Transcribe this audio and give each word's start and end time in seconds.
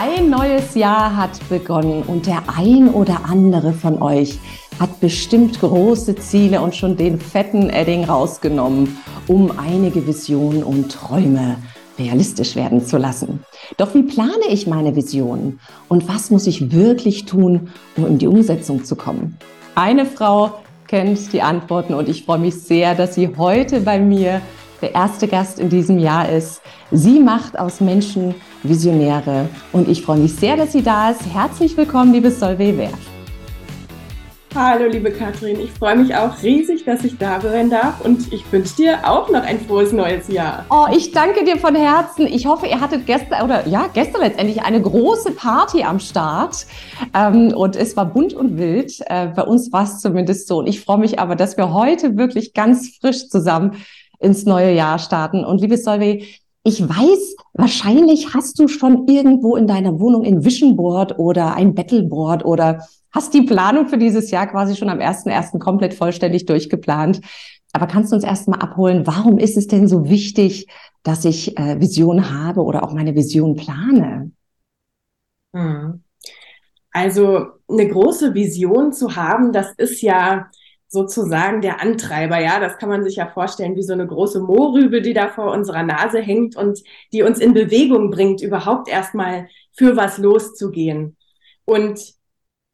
Ein 0.00 0.30
neues 0.30 0.76
Jahr 0.76 1.16
hat 1.16 1.40
begonnen 1.48 2.04
und 2.04 2.26
der 2.26 2.44
ein 2.56 2.88
oder 2.88 3.24
andere 3.24 3.72
von 3.72 4.00
euch 4.00 4.38
hat 4.78 5.00
bestimmt 5.00 5.58
große 5.58 6.14
Ziele 6.14 6.60
und 6.60 6.76
schon 6.76 6.96
den 6.96 7.18
fetten 7.18 7.68
Edding 7.68 8.04
rausgenommen, 8.04 8.96
um 9.26 9.50
einige 9.58 10.06
Visionen 10.06 10.62
und 10.62 10.92
Träume 10.92 11.56
realistisch 11.98 12.54
werden 12.54 12.86
zu 12.86 12.96
lassen. 12.96 13.42
Doch 13.76 13.92
wie 13.96 14.04
plane 14.04 14.46
ich 14.48 14.68
meine 14.68 14.94
Visionen 14.94 15.58
und 15.88 16.08
was 16.08 16.30
muss 16.30 16.46
ich 16.46 16.70
wirklich 16.70 17.24
tun, 17.24 17.70
um 17.96 18.06
in 18.06 18.18
die 18.18 18.28
Umsetzung 18.28 18.84
zu 18.84 18.94
kommen? 18.94 19.36
Eine 19.74 20.06
Frau 20.06 20.60
kennt 20.86 21.32
die 21.32 21.42
Antworten 21.42 21.94
und 21.94 22.08
ich 22.08 22.24
freue 22.24 22.38
mich 22.38 22.54
sehr, 22.54 22.94
dass 22.94 23.16
sie 23.16 23.36
heute 23.36 23.80
bei 23.80 23.98
mir 23.98 24.42
der 24.80 24.94
erste 24.94 25.26
Gast 25.26 25.58
in 25.58 25.70
diesem 25.70 25.98
Jahr 25.98 26.28
ist. 26.28 26.60
Sie 26.92 27.18
macht 27.18 27.58
aus 27.58 27.80
Menschen 27.80 28.36
Visionäre 28.62 29.48
und 29.72 29.88
ich 29.88 30.02
freue 30.02 30.18
mich 30.18 30.34
sehr, 30.34 30.56
dass 30.56 30.72
sie 30.72 30.82
da 30.82 31.10
ist. 31.10 31.22
Herzlich 31.32 31.76
willkommen, 31.76 32.12
liebe 32.12 32.30
Solveig 32.30 32.76
Werf. 32.76 32.98
Hallo, 34.54 34.86
liebe 34.86 35.12
Katrin. 35.12 35.60
Ich 35.60 35.70
freue 35.70 35.96
mich 35.96 36.14
auch 36.16 36.42
riesig, 36.42 36.84
dass 36.84 37.04
ich 37.04 37.18
da 37.18 37.40
sein 37.40 37.70
darf 37.70 38.00
und 38.00 38.32
ich 38.32 38.50
wünsche 38.50 38.76
dir 38.76 38.98
auch 39.04 39.30
noch 39.30 39.42
ein 39.42 39.60
frohes 39.60 39.92
neues 39.92 40.26
Jahr. 40.28 40.64
Oh, 40.70 40.86
ich 40.90 41.12
danke 41.12 41.44
dir 41.44 41.58
von 41.58 41.74
Herzen. 41.74 42.26
Ich 42.26 42.46
hoffe, 42.46 42.66
ihr 42.66 42.80
hattet 42.80 43.06
gestern 43.06 43.44
oder 43.44 43.68
ja, 43.68 43.88
gestern 43.92 44.22
letztendlich 44.22 44.62
eine 44.62 44.80
große 44.80 45.32
Party 45.32 45.84
am 45.84 46.00
Start 46.00 46.66
ähm, 47.14 47.52
und 47.54 47.76
es 47.76 47.96
war 47.96 48.06
bunt 48.06 48.32
und 48.32 48.56
wild. 48.56 48.98
Äh, 49.06 49.28
bei 49.28 49.42
uns 49.42 49.70
war 49.70 49.84
es 49.84 50.00
zumindest 50.00 50.48
so. 50.48 50.58
Und 50.58 50.66
ich 50.66 50.80
freue 50.80 50.98
mich 50.98 51.20
aber, 51.20 51.36
dass 51.36 51.56
wir 51.56 51.72
heute 51.72 52.16
wirklich 52.16 52.54
ganz 52.54 52.96
frisch 53.00 53.28
zusammen 53.28 53.76
ins 54.18 54.44
neue 54.44 54.72
Jahr 54.72 54.98
starten. 54.98 55.44
Und 55.44 55.60
liebe 55.60 55.76
Solveig, 55.76 56.24
ich 56.64 56.86
weiß, 56.86 57.36
wahrscheinlich 57.54 58.34
hast 58.34 58.58
du 58.58 58.68
schon 58.68 59.06
irgendwo 59.08 59.56
in 59.56 59.66
deiner 59.66 59.98
Wohnung 60.00 60.24
ein 60.24 60.44
Vision 60.44 60.76
Board 60.76 61.18
oder 61.18 61.54
ein 61.54 61.74
Battleboard 61.74 62.44
oder 62.44 62.86
hast 63.10 63.32
die 63.32 63.42
Planung 63.42 63.88
für 63.88 63.98
dieses 63.98 64.30
Jahr 64.30 64.46
quasi 64.46 64.76
schon 64.76 64.90
am 64.90 64.98
1.1. 64.98 65.58
komplett 65.58 65.94
vollständig 65.94 66.46
durchgeplant. 66.46 67.20
Aber 67.72 67.86
kannst 67.86 68.12
du 68.12 68.16
uns 68.16 68.24
erstmal 68.24 68.60
abholen, 68.60 69.06
warum 69.06 69.38
ist 69.38 69.56
es 69.56 69.66
denn 69.66 69.88
so 69.88 70.08
wichtig, 70.08 70.66
dass 71.02 71.24
ich 71.24 71.56
äh, 71.58 71.80
Vision 71.80 72.30
habe 72.30 72.62
oder 72.62 72.82
auch 72.82 72.92
meine 72.92 73.14
Vision 73.14 73.56
plane? 73.56 74.32
Hm. 75.54 76.02
Also 76.90 77.46
eine 77.68 77.88
große 77.88 78.34
Vision 78.34 78.92
zu 78.92 79.16
haben, 79.16 79.52
das 79.52 79.72
ist 79.76 80.00
ja 80.02 80.50
sozusagen 80.88 81.60
der 81.60 81.82
Antreiber, 81.82 82.40
ja, 82.40 82.58
das 82.60 82.78
kann 82.78 82.88
man 82.88 83.04
sich 83.04 83.16
ja 83.16 83.26
vorstellen 83.26 83.76
wie 83.76 83.82
so 83.82 83.92
eine 83.92 84.06
große 84.06 84.40
Mohrrübe, 84.40 85.02
die 85.02 85.12
da 85.12 85.28
vor 85.28 85.52
unserer 85.52 85.82
Nase 85.82 86.18
hängt 86.18 86.56
und 86.56 86.82
die 87.12 87.22
uns 87.22 87.38
in 87.38 87.52
Bewegung 87.52 88.10
bringt, 88.10 88.42
überhaupt 88.42 88.88
erstmal 88.88 89.48
für 89.72 89.96
was 89.96 90.16
loszugehen. 90.18 91.16
Und 91.66 92.00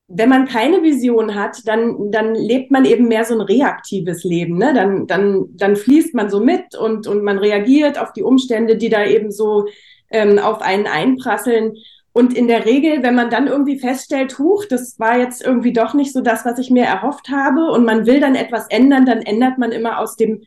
wenn 0.06 0.28
man 0.28 0.46
keine 0.46 0.82
Vision 0.82 1.34
hat, 1.34 1.66
dann, 1.66 2.10
dann 2.12 2.34
lebt 2.34 2.70
man 2.70 2.84
eben 2.84 3.08
mehr 3.08 3.24
so 3.24 3.34
ein 3.34 3.40
reaktives 3.40 4.22
Leben. 4.22 4.58
Ne? 4.58 4.72
Dann, 4.74 5.06
dann, 5.06 5.46
dann 5.56 5.76
fließt 5.76 6.14
man 6.14 6.30
so 6.30 6.40
mit 6.40 6.76
und, 6.76 7.06
und 7.06 7.24
man 7.24 7.38
reagiert 7.38 7.98
auf 7.98 8.12
die 8.12 8.22
Umstände, 8.22 8.76
die 8.76 8.90
da 8.90 9.04
eben 9.04 9.30
so 9.30 9.66
ähm, 10.10 10.38
auf 10.38 10.60
einen 10.60 10.86
einprasseln. 10.86 11.74
Und 12.16 12.32
in 12.32 12.46
der 12.46 12.64
Regel, 12.64 13.02
wenn 13.02 13.16
man 13.16 13.28
dann 13.28 13.48
irgendwie 13.48 13.76
feststellt, 13.76 14.38
huch, 14.38 14.66
das 14.66 15.00
war 15.00 15.18
jetzt 15.18 15.42
irgendwie 15.42 15.72
doch 15.72 15.94
nicht 15.94 16.12
so 16.12 16.20
das, 16.20 16.44
was 16.44 16.60
ich 16.60 16.70
mir 16.70 16.84
erhofft 16.84 17.28
habe 17.28 17.72
und 17.72 17.84
man 17.84 18.06
will 18.06 18.20
dann 18.20 18.36
etwas 18.36 18.68
ändern, 18.68 19.04
dann 19.04 19.20
ändert 19.20 19.58
man 19.58 19.72
immer 19.72 19.98
aus 19.98 20.14
dem 20.14 20.44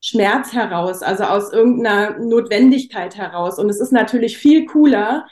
Schmerz 0.00 0.54
heraus, 0.54 1.02
also 1.02 1.24
aus 1.24 1.52
irgendeiner 1.52 2.18
Notwendigkeit 2.18 3.14
heraus. 3.18 3.58
Und 3.58 3.68
es 3.68 3.78
ist 3.78 3.92
natürlich 3.92 4.38
viel 4.38 4.64
cooler, 4.64 5.26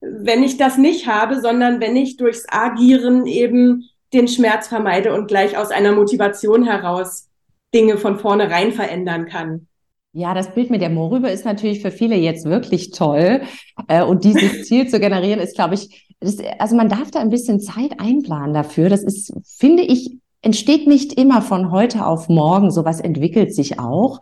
wenn 0.00 0.44
ich 0.44 0.58
das 0.58 0.78
nicht 0.78 1.08
habe, 1.08 1.40
sondern 1.40 1.80
wenn 1.80 1.96
ich 1.96 2.16
durchs 2.16 2.46
Agieren 2.48 3.26
eben 3.26 3.90
den 4.12 4.28
Schmerz 4.28 4.68
vermeide 4.68 5.12
und 5.12 5.26
gleich 5.26 5.58
aus 5.58 5.72
einer 5.72 5.90
Motivation 5.90 6.62
heraus 6.62 7.28
Dinge 7.74 7.98
von 7.98 8.16
vornherein 8.20 8.70
verändern 8.70 9.26
kann. 9.26 9.66
Ja, 10.12 10.34
das 10.34 10.54
Bild 10.54 10.70
mit 10.70 10.82
der 10.82 10.90
Mohrrübe 10.90 11.28
ist 11.28 11.44
natürlich 11.44 11.80
für 11.80 11.92
viele 11.92 12.16
jetzt 12.16 12.44
wirklich 12.44 12.90
toll. 12.90 13.42
Äh, 13.86 14.02
und 14.02 14.24
dieses 14.24 14.62
Ziel 14.66 14.88
zu 14.88 14.98
generieren 14.98 15.40
ist, 15.40 15.54
glaube 15.54 15.74
ich, 15.74 16.08
das, 16.18 16.36
also 16.58 16.76
man 16.76 16.88
darf 16.88 17.10
da 17.10 17.20
ein 17.20 17.30
bisschen 17.30 17.60
Zeit 17.60 17.98
einplanen 17.98 18.52
dafür. 18.52 18.88
Das 18.88 19.04
ist, 19.04 19.32
finde 19.44 19.84
ich, 19.84 20.18
entsteht 20.42 20.88
nicht 20.88 21.12
immer 21.12 21.42
von 21.42 21.70
heute 21.70 22.06
auf 22.06 22.28
morgen. 22.28 22.70
Sowas 22.72 23.00
entwickelt 23.00 23.54
sich 23.54 23.78
auch. 23.78 24.20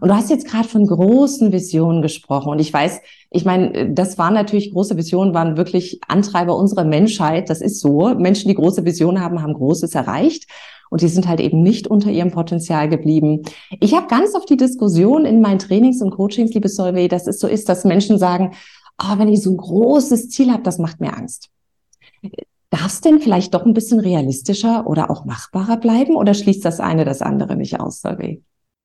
Und 0.00 0.08
du 0.08 0.14
hast 0.14 0.30
jetzt 0.30 0.48
gerade 0.48 0.68
von 0.68 0.86
großen 0.86 1.52
Visionen 1.52 2.02
gesprochen. 2.02 2.50
Und 2.50 2.58
ich 2.58 2.72
weiß, 2.72 3.00
ich 3.30 3.44
meine, 3.44 3.92
das 3.92 4.18
waren 4.18 4.34
natürlich 4.34 4.72
große 4.72 4.96
Visionen, 4.96 5.34
waren 5.34 5.56
wirklich 5.56 6.00
Antreiber 6.08 6.56
unserer 6.56 6.84
Menschheit. 6.84 7.50
Das 7.50 7.60
ist 7.60 7.80
so. 7.80 8.14
Menschen, 8.14 8.48
die 8.48 8.54
große 8.54 8.84
Visionen 8.84 9.22
haben, 9.22 9.42
haben 9.42 9.54
Großes 9.54 9.94
erreicht. 9.94 10.46
Und 10.90 11.00
die 11.00 11.08
sind 11.08 11.26
halt 11.28 11.40
eben 11.40 11.62
nicht 11.62 11.88
unter 11.88 12.10
ihrem 12.10 12.30
Potenzial 12.30 12.88
geblieben. 12.88 13.42
Ich 13.80 13.94
habe 13.94 14.06
ganz 14.06 14.34
oft 14.34 14.48
die 14.48 14.56
Diskussion 14.56 15.24
in 15.24 15.40
meinen 15.40 15.58
Trainings 15.58 16.00
und 16.02 16.10
Coachings, 16.10 16.54
liebe 16.54 16.68
Solveig, 16.68 17.10
dass 17.10 17.26
es 17.26 17.40
so 17.40 17.48
ist, 17.48 17.68
dass 17.68 17.84
Menschen 17.84 18.18
sagen, 18.18 18.52
oh, 19.02 19.18
wenn 19.18 19.28
ich 19.28 19.42
so 19.42 19.50
ein 19.50 19.56
großes 19.56 20.30
Ziel 20.30 20.52
habe, 20.52 20.62
das 20.62 20.78
macht 20.78 21.00
mir 21.00 21.16
Angst. 21.16 21.50
Darf 22.70 22.86
es 22.86 23.00
denn 23.00 23.20
vielleicht 23.20 23.54
doch 23.54 23.64
ein 23.64 23.74
bisschen 23.74 24.00
realistischer 24.00 24.86
oder 24.86 25.10
auch 25.10 25.24
machbarer 25.24 25.76
bleiben 25.76 26.16
oder 26.16 26.34
schließt 26.34 26.64
das 26.64 26.80
eine 26.80 27.04
das 27.04 27.22
andere 27.22 27.56
nicht 27.56 27.78
aus, 27.80 28.00
Solveig? 28.00 28.42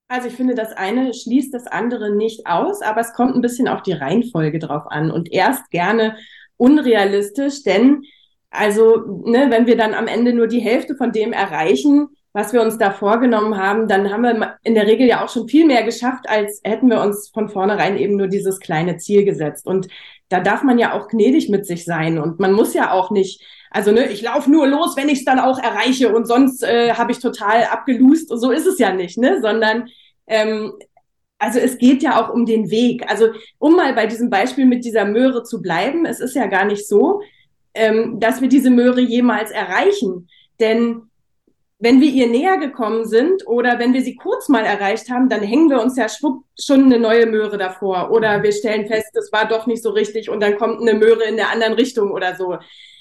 Also 0.07 0.27
ich 0.27 0.33
finde, 0.33 0.55
das 0.55 0.73
eine 0.73 1.13
schließt 1.13 1.53
das 1.53 1.67
andere 1.67 2.13
nicht 2.13 2.45
aus, 2.45 2.81
aber 2.81 2.99
es 2.99 3.13
kommt 3.13 3.33
ein 3.33 3.41
bisschen 3.41 3.69
auf 3.69 3.81
die 3.81 3.93
Reihenfolge 3.93 4.59
drauf 4.59 4.83
an 4.87 5.09
und 5.09 5.31
erst 5.31 5.69
gerne 5.71 6.17
unrealistisch, 6.57 7.63
denn 7.63 8.03
also, 8.51 9.23
ne, 9.25 9.47
wenn 9.49 9.65
wir 9.65 9.77
dann 9.77 9.93
am 9.93 10.07
Ende 10.07 10.33
nur 10.33 10.47
die 10.47 10.59
Hälfte 10.59 10.95
von 10.95 11.11
dem 11.11 11.31
erreichen, 11.31 12.09
was 12.33 12.53
wir 12.53 12.61
uns 12.61 12.77
da 12.77 12.91
vorgenommen 12.91 13.57
haben, 13.57 13.87
dann 13.87 14.11
haben 14.11 14.23
wir 14.23 14.55
in 14.63 14.75
der 14.75 14.87
Regel 14.87 15.07
ja 15.07 15.23
auch 15.23 15.29
schon 15.29 15.47
viel 15.47 15.65
mehr 15.65 15.83
geschafft, 15.83 16.29
als 16.29 16.61
hätten 16.63 16.89
wir 16.89 17.01
uns 17.01 17.29
von 17.33 17.49
vornherein 17.49 17.97
eben 17.97 18.15
nur 18.15 18.27
dieses 18.27 18.59
kleine 18.59 18.97
Ziel 18.97 19.25
gesetzt. 19.25 19.65
Und 19.65 19.87
da 20.29 20.39
darf 20.39 20.63
man 20.63 20.79
ja 20.79 20.93
auch 20.93 21.07
gnädig 21.07 21.49
mit 21.49 21.65
sich 21.65 21.83
sein. 21.85 22.19
Und 22.19 22.39
man 22.39 22.53
muss 22.53 22.73
ja 22.73 22.91
auch 22.91 23.11
nicht, 23.11 23.41
also 23.69 23.91
ne, 23.91 24.07
ich 24.07 24.21
laufe 24.21 24.51
nur 24.51 24.67
los, 24.67 24.95
wenn 24.95 25.09
ich 25.09 25.19
es 25.19 25.25
dann 25.25 25.39
auch 25.39 25.59
erreiche 25.59 26.13
und 26.13 26.25
sonst 26.25 26.63
äh, 26.63 26.93
habe 26.93 27.11
ich 27.11 27.19
total 27.19 27.63
abgelust. 27.65 28.29
So 28.29 28.51
ist 28.51 28.65
es 28.65 28.79
ja 28.79 28.93
nicht, 28.93 29.17
ne? 29.17 29.39
Sondern 29.41 29.89
ähm, 30.27 30.73
also 31.37 31.59
es 31.59 31.77
geht 31.77 32.03
ja 32.03 32.21
auch 32.21 32.33
um 32.33 32.45
den 32.45 32.69
Weg. 32.69 33.09
Also 33.09 33.29
um 33.57 33.75
mal 33.75 33.93
bei 33.93 34.07
diesem 34.07 34.29
Beispiel 34.29 34.65
mit 34.65 34.85
dieser 34.85 35.05
Möhre 35.05 35.43
zu 35.43 35.61
bleiben, 35.61 36.05
es 36.05 36.19
ist 36.19 36.35
ja 36.35 36.47
gar 36.47 36.65
nicht 36.65 36.87
so, 36.87 37.21
ähm, 37.73 38.19
dass 38.19 38.41
wir 38.41 38.49
diese 38.49 38.69
Möhre 38.69 39.01
jemals 39.01 39.51
erreichen. 39.51 40.29
Denn 40.59 41.03
wenn 41.79 41.99
wir 41.99 42.11
ihr 42.11 42.27
näher 42.27 42.57
gekommen 42.57 43.05
sind 43.05 43.47
oder 43.47 43.79
wenn 43.79 43.93
wir 43.93 44.03
sie 44.03 44.15
kurz 44.15 44.49
mal 44.49 44.63
erreicht 44.63 45.09
haben, 45.09 45.29
dann 45.29 45.41
hängen 45.41 45.69
wir 45.69 45.81
uns 45.81 45.97
ja 45.97 46.07
schwupp 46.07 46.43
schon 46.59 46.85
eine 46.85 46.99
neue 46.99 47.25
Möhre 47.25 47.57
davor. 47.57 48.11
Oder 48.11 48.43
wir 48.43 48.51
stellen 48.51 48.85
fest, 48.85 49.09
das 49.13 49.31
war 49.31 49.47
doch 49.47 49.65
nicht 49.65 49.81
so 49.81 49.89
richtig 49.89 50.29
und 50.29 50.41
dann 50.41 50.57
kommt 50.57 50.79
eine 50.79 50.93
Möhre 50.93 51.23
in 51.23 51.37
der 51.37 51.49
anderen 51.49 51.73
Richtung 51.73 52.11
oder 52.11 52.35
so. 52.35 52.57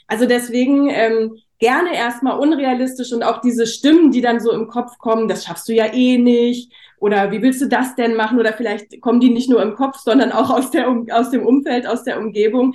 Also 0.07 0.25
deswegen 0.25 0.89
ähm, 0.89 1.37
gerne 1.59 1.95
erstmal 1.95 2.39
unrealistisch 2.39 3.13
und 3.13 3.23
auch 3.23 3.43
diese 3.43 3.67
Stimmen, 3.67 4.11
die 4.13 4.23
dann 4.23 4.41
so 4.41 4.51
im 4.51 4.67
Kopf 4.67 4.97
kommen, 4.99 5.29
das 5.29 5.45
schaffst 5.45 5.69
du 5.69 5.75
ja 5.75 5.93
eh 5.93 6.17
nicht. 6.17 6.73
Oder 6.99 7.31
wie 7.33 7.43
willst 7.43 7.61
du 7.61 7.67
das 7.67 7.95
denn 7.97 8.17
machen? 8.17 8.39
Oder 8.39 8.55
vielleicht 8.55 9.01
kommen 9.03 9.21
die 9.21 9.31
nicht 9.31 9.51
nur 9.51 9.63
im 9.63 9.75
Kopf, 9.75 9.99
sondern 9.99 10.33
auch 10.33 10.51
aus, 10.51 10.71
der, 10.71 10.89
aus 11.13 11.31
dem 11.31 11.45
Umfeld, 11.47 11.87
aus 11.87 12.03
der 12.03 12.19
Umgebung. 12.19 12.75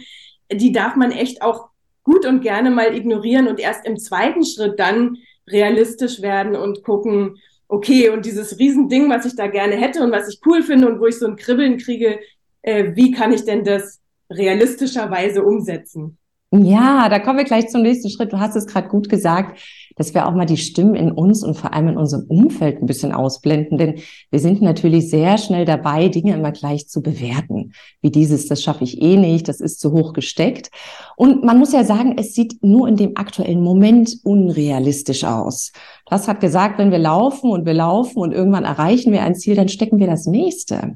Die 0.51 0.71
darf 0.71 0.95
man 0.95 1.11
echt 1.11 1.41
auch 1.41 1.69
gut 2.05 2.25
und 2.25 2.41
gerne 2.41 2.71
mal 2.71 2.95
ignorieren 2.95 3.47
und 3.47 3.59
erst 3.59 3.85
im 3.85 3.97
zweiten 3.97 4.45
Schritt 4.45 4.79
dann 4.79 5.17
realistisch 5.47 6.21
werden 6.21 6.55
und 6.55 6.83
gucken, 6.83 7.37
okay, 7.67 8.09
und 8.09 8.25
dieses 8.25 8.57
Riesending, 8.57 9.09
was 9.09 9.25
ich 9.25 9.35
da 9.35 9.47
gerne 9.47 9.75
hätte 9.75 10.01
und 10.03 10.11
was 10.11 10.29
ich 10.29 10.39
cool 10.45 10.63
finde 10.63 10.87
und 10.87 11.01
wo 11.01 11.07
ich 11.07 11.17
so 11.17 11.27
ein 11.27 11.35
Kribbeln 11.35 11.77
kriege, 11.77 12.19
äh, 12.61 12.95
wie 12.95 13.11
kann 13.11 13.33
ich 13.33 13.43
denn 13.43 13.63
das 13.63 13.99
realistischerweise 14.29 15.43
umsetzen? 15.43 16.17
Ja, 16.51 17.09
da 17.09 17.19
kommen 17.19 17.39
wir 17.39 17.45
gleich 17.45 17.67
zum 17.67 17.81
nächsten 17.81 18.09
Schritt. 18.09 18.31
Du 18.31 18.39
hast 18.39 18.55
es 18.55 18.67
gerade 18.67 18.87
gut 18.87 19.09
gesagt. 19.09 19.59
Dass 19.95 20.13
wir 20.13 20.27
auch 20.27 20.33
mal 20.33 20.45
die 20.45 20.57
Stimmen 20.57 20.95
in 20.95 21.11
uns 21.11 21.43
und 21.43 21.55
vor 21.55 21.73
allem 21.73 21.89
in 21.89 21.97
unserem 21.97 22.25
Umfeld 22.27 22.81
ein 22.81 22.85
bisschen 22.85 23.11
ausblenden, 23.11 23.77
denn 23.77 23.95
wir 24.29 24.39
sind 24.39 24.61
natürlich 24.61 25.09
sehr 25.09 25.37
schnell 25.37 25.65
dabei, 25.65 26.09
Dinge 26.09 26.33
immer 26.33 26.51
gleich 26.51 26.87
zu 26.87 27.01
bewerten. 27.01 27.73
Wie 28.01 28.11
dieses, 28.11 28.47
das 28.47 28.61
schaffe 28.61 28.83
ich 28.83 29.01
eh 29.01 29.17
nicht, 29.17 29.47
das 29.47 29.61
ist 29.61 29.79
zu 29.79 29.91
hoch 29.91 30.13
gesteckt. 30.13 30.69
Und 31.15 31.43
man 31.43 31.57
muss 31.57 31.73
ja 31.73 31.83
sagen, 31.83 32.15
es 32.17 32.33
sieht 32.33 32.63
nur 32.63 32.87
in 32.87 32.97
dem 32.97 33.15
aktuellen 33.15 33.61
Moment 33.61 34.17
unrealistisch 34.23 35.23
aus. 35.23 35.71
Das 36.05 36.27
hat 36.27 36.41
gesagt, 36.41 36.77
wenn 36.77 36.91
wir 36.91 36.99
laufen 36.99 37.49
und 37.49 37.65
wir 37.65 37.73
laufen 37.73 38.19
und 38.19 38.33
irgendwann 38.33 38.65
erreichen 38.65 39.11
wir 39.11 39.23
ein 39.23 39.35
Ziel, 39.35 39.55
dann 39.55 39.69
stecken 39.69 39.99
wir 39.99 40.07
das 40.07 40.25
nächste. 40.25 40.95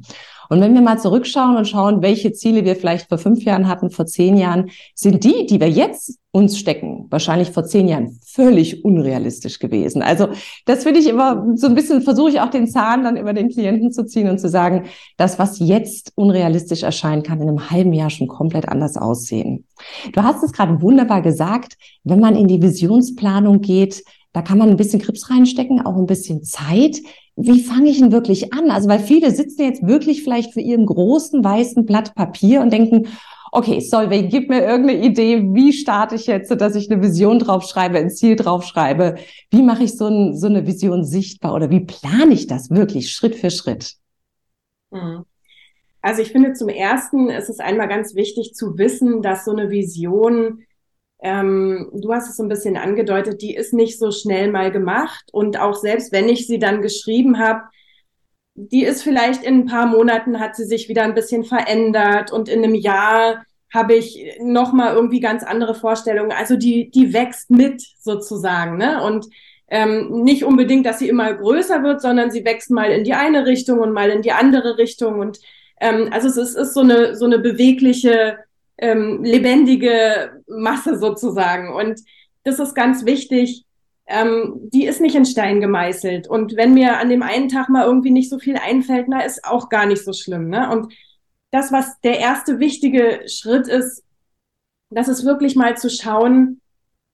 Und 0.49 0.61
wenn 0.61 0.73
wir 0.73 0.81
mal 0.81 0.97
zurückschauen 0.97 1.55
und 1.55 1.67
schauen, 1.67 2.01
welche 2.01 2.33
Ziele 2.33 2.65
wir 2.65 2.75
vielleicht 2.75 3.07
vor 3.07 3.19
fünf 3.19 3.43
Jahren 3.43 3.67
hatten, 3.67 3.91
vor 3.91 4.07
zehn 4.07 4.35
Jahren, 4.35 4.71
sind 4.95 5.23
die, 5.23 5.45
die 5.45 5.59
wir 5.59 5.69
jetzt 5.69 6.19
uns 6.31 6.59
stecken, 6.59 7.07
wahrscheinlich 7.09 7.51
vor 7.51 7.63
zehn 7.65 7.87
Jahren 7.87 8.19
völlig 8.25 8.83
unrealistisch 8.83 9.59
gewesen. 9.59 10.01
Also 10.01 10.29
das 10.65 10.83
finde 10.83 10.99
ich 10.99 11.07
immer 11.07 11.45
so 11.55 11.67
ein 11.67 11.75
bisschen, 11.75 12.01
versuche 12.01 12.29
ich 12.29 12.41
auch 12.41 12.49
den 12.49 12.67
Zahn 12.67 13.03
dann 13.03 13.17
über 13.17 13.33
den 13.33 13.49
Klienten 13.49 13.91
zu 13.91 14.05
ziehen 14.05 14.29
und 14.29 14.39
zu 14.39 14.49
sagen, 14.49 14.85
das, 15.17 15.39
was 15.39 15.59
jetzt 15.59 16.11
unrealistisch 16.15 16.83
erscheint, 16.83 17.25
kann 17.25 17.41
in 17.41 17.49
einem 17.49 17.69
halben 17.69 17.93
Jahr 17.93 18.09
schon 18.09 18.27
komplett 18.27 18.67
anders 18.67 18.97
aussehen. 18.97 19.65
Du 20.13 20.23
hast 20.23 20.43
es 20.43 20.51
gerade 20.51 20.81
wunderbar 20.81 21.21
gesagt, 21.21 21.77
wenn 22.03 22.19
man 22.19 22.35
in 22.35 22.47
die 22.47 22.61
Visionsplanung 22.61 23.61
geht, 23.61 24.03
da 24.33 24.43
kann 24.43 24.59
man 24.59 24.69
ein 24.69 24.77
bisschen 24.77 25.01
Grips 25.01 25.29
reinstecken, 25.31 25.83
auch 25.83 25.95
ein 25.95 26.05
bisschen 26.05 26.43
Zeit 26.43 26.97
wie 27.41 27.62
fange 27.62 27.89
ich 27.89 28.00
ihn 28.00 28.12
wirklich 28.12 28.53
an? 28.53 28.69
Also, 28.69 28.89
weil 28.89 29.00
viele 29.00 29.31
sitzen 29.31 29.63
jetzt 29.63 29.86
wirklich 29.86 30.24
vielleicht 30.24 30.53
für 30.53 30.62
ihrem 30.62 30.86
großen 30.86 31.44
weißen 31.44 31.86
Blatt 31.86 32.13
Papier 32.15 32.62
und 32.62 32.71
denken, 32.71 33.07
okay, 33.51 33.80
Solveig, 33.80 34.30
gib 34.30 34.50
mir 34.50 34.62
irgendeine 34.62 35.03
Idee, 35.03 35.41
wie 35.53 35.74
starte 35.74 36.15
ich 36.15 36.27
jetzt, 36.27 36.50
dass 36.51 36.75
ich 36.75 36.91
eine 36.91 37.01
Vision 37.01 37.39
draufschreibe, 37.39 37.97
ein 37.97 38.09
Ziel 38.09 38.36
draufschreibe? 38.36 39.15
Wie 39.50 39.62
mache 39.62 39.83
ich 39.83 39.97
so, 39.97 40.07
ein, 40.07 40.36
so 40.36 40.47
eine 40.47 40.68
Vision 40.68 41.03
sichtbar 41.03 41.53
oder 41.53 41.69
wie 41.69 41.81
plane 41.81 42.33
ich 42.33 42.47
das 42.47 42.69
wirklich 42.69 43.12
Schritt 43.12 43.36
für 43.36 43.51
Schritt? 43.51 43.95
Hm. 44.92 45.24
Also 46.01 46.21
ich 46.21 46.31
finde 46.31 46.53
zum 46.53 46.69
ersten 46.69 47.30
ist 47.30 47.50
es 47.50 47.59
einmal 47.59 47.88
ganz 47.88 48.15
wichtig 48.15 48.53
zu 48.53 48.77
wissen, 48.77 49.21
dass 49.21 49.45
so 49.45 49.51
eine 49.51 49.69
Vision 49.69 50.63
ähm, 51.21 51.89
du 51.94 52.13
hast 52.13 52.30
es 52.30 52.38
so 52.38 52.44
ein 52.44 52.50
bisschen 52.50 52.77
angedeutet, 52.77 53.42
die 53.42 53.56
ist 53.56 53.74
nicht 53.74 54.00
so 54.00 54.12
schnell 54.12 54.51
mal 54.51 54.71
gemacht. 54.71 55.25
Und 55.31 55.60
auch 55.60 55.75
selbst 55.75 56.12
wenn 56.12 56.30
ich 56.30 56.48
sie 56.48 56.60
dann 56.60 56.81
geschrieben 56.81 57.39
habe, 57.39 57.63
die 58.56 58.83
ist 58.83 59.04
vielleicht 59.04 59.44
in 59.44 59.62
ein 59.62 59.66
paar 59.66 59.86
Monaten 59.86 60.39
hat 60.39 60.56
sie 60.56 60.66
sich 60.66 60.89
wieder 60.89 61.04
ein 61.04 61.16
bisschen 61.16 61.45
verändert 61.45 62.31
und 62.31 62.50
in 62.50 62.63
einem 62.63 62.75
Jahr 62.75 63.44
habe 63.74 63.94
ich 63.95 64.19
noch 64.42 64.74
mal 64.74 64.94
irgendwie 64.94 65.19
ganz 65.19 65.44
andere 65.44 65.75
Vorstellungen. 65.75 66.31
Also 66.31 66.57
die 66.57 66.89
die 66.89 67.13
wächst 67.13 67.51
mit 67.51 67.81
sozusagen, 68.00 68.77
ne? 68.77 69.04
Und 69.04 69.27
ähm, 69.69 70.24
nicht 70.24 70.44
unbedingt, 70.44 70.86
dass 70.86 71.00
sie 71.00 71.10
immer 71.10 71.33
größer 71.33 71.83
wird, 71.83 72.01
sondern 72.01 72.31
sie 72.31 72.44
wächst 72.44 72.71
mal 72.71 72.92
in 72.92 73.04
die 73.04 73.13
eine 73.13 73.45
Richtung 73.45 73.80
und 73.80 73.94
mal 73.94 74.10
in 74.10 74.24
die 74.24 74.31
andere 74.31 74.77
Richtung. 74.77 75.19
Und 75.19 75.39
ähm, 75.80 76.10
also 76.12 76.27
es 76.27 76.38
ist, 76.38 76.56
ist 76.56 76.74
so 76.74 76.81
eine 76.81 77.16
so 77.16 77.25
eine 77.25 77.39
bewegliche 77.39 78.39
ähm, 78.81 79.23
lebendige 79.23 80.41
Masse 80.47 80.97
sozusagen. 80.97 81.73
Und 81.73 82.01
das 82.43 82.59
ist 82.59 82.73
ganz 82.73 83.05
wichtig. 83.05 83.65
Ähm, 84.07 84.69
die 84.73 84.85
ist 84.85 85.01
nicht 85.01 85.15
in 85.15 85.25
Stein 85.25 85.61
gemeißelt. 85.61 86.27
Und 86.27 86.55
wenn 86.55 86.73
mir 86.73 86.97
an 86.97 87.09
dem 87.09 87.21
einen 87.21 87.49
Tag 87.49 87.69
mal 87.69 87.85
irgendwie 87.85 88.11
nicht 88.11 88.29
so 88.29 88.39
viel 88.39 88.57
einfällt, 88.57 89.07
na, 89.07 89.21
ist 89.21 89.45
auch 89.45 89.69
gar 89.69 89.85
nicht 89.85 90.03
so 90.03 90.13
schlimm. 90.13 90.49
Ne? 90.49 90.69
Und 90.71 90.93
das, 91.51 91.71
was 91.71 91.99
der 92.01 92.19
erste 92.19 92.59
wichtige 92.59 93.21
Schritt 93.27 93.67
ist, 93.67 94.03
das 94.89 95.07
ist 95.07 95.25
wirklich 95.25 95.55
mal 95.55 95.77
zu 95.77 95.89
schauen, 95.89 96.61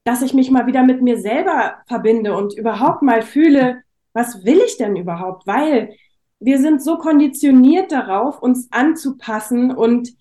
dass 0.05 0.21
ich 0.21 0.33
mich 0.33 0.51
mal 0.51 0.67
wieder 0.67 0.83
mit 0.83 1.01
mir 1.01 1.19
selber 1.19 1.77
verbinde 1.87 2.35
und 2.35 2.57
überhaupt 2.57 3.01
mal 3.01 3.23
fühle, 3.23 3.81
was 4.13 4.45
will 4.45 4.61
ich 4.65 4.77
denn 4.77 4.95
überhaupt? 4.95 5.45
Weil 5.47 5.95
wir 6.39 6.59
sind 6.59 6.81
so 6.81 6.97
konditioniert 6.97 7.91
darauf, 7.91 8.41
uns 8.41 8.67
anzupassen 8.71 9.71
und 9.71 10.13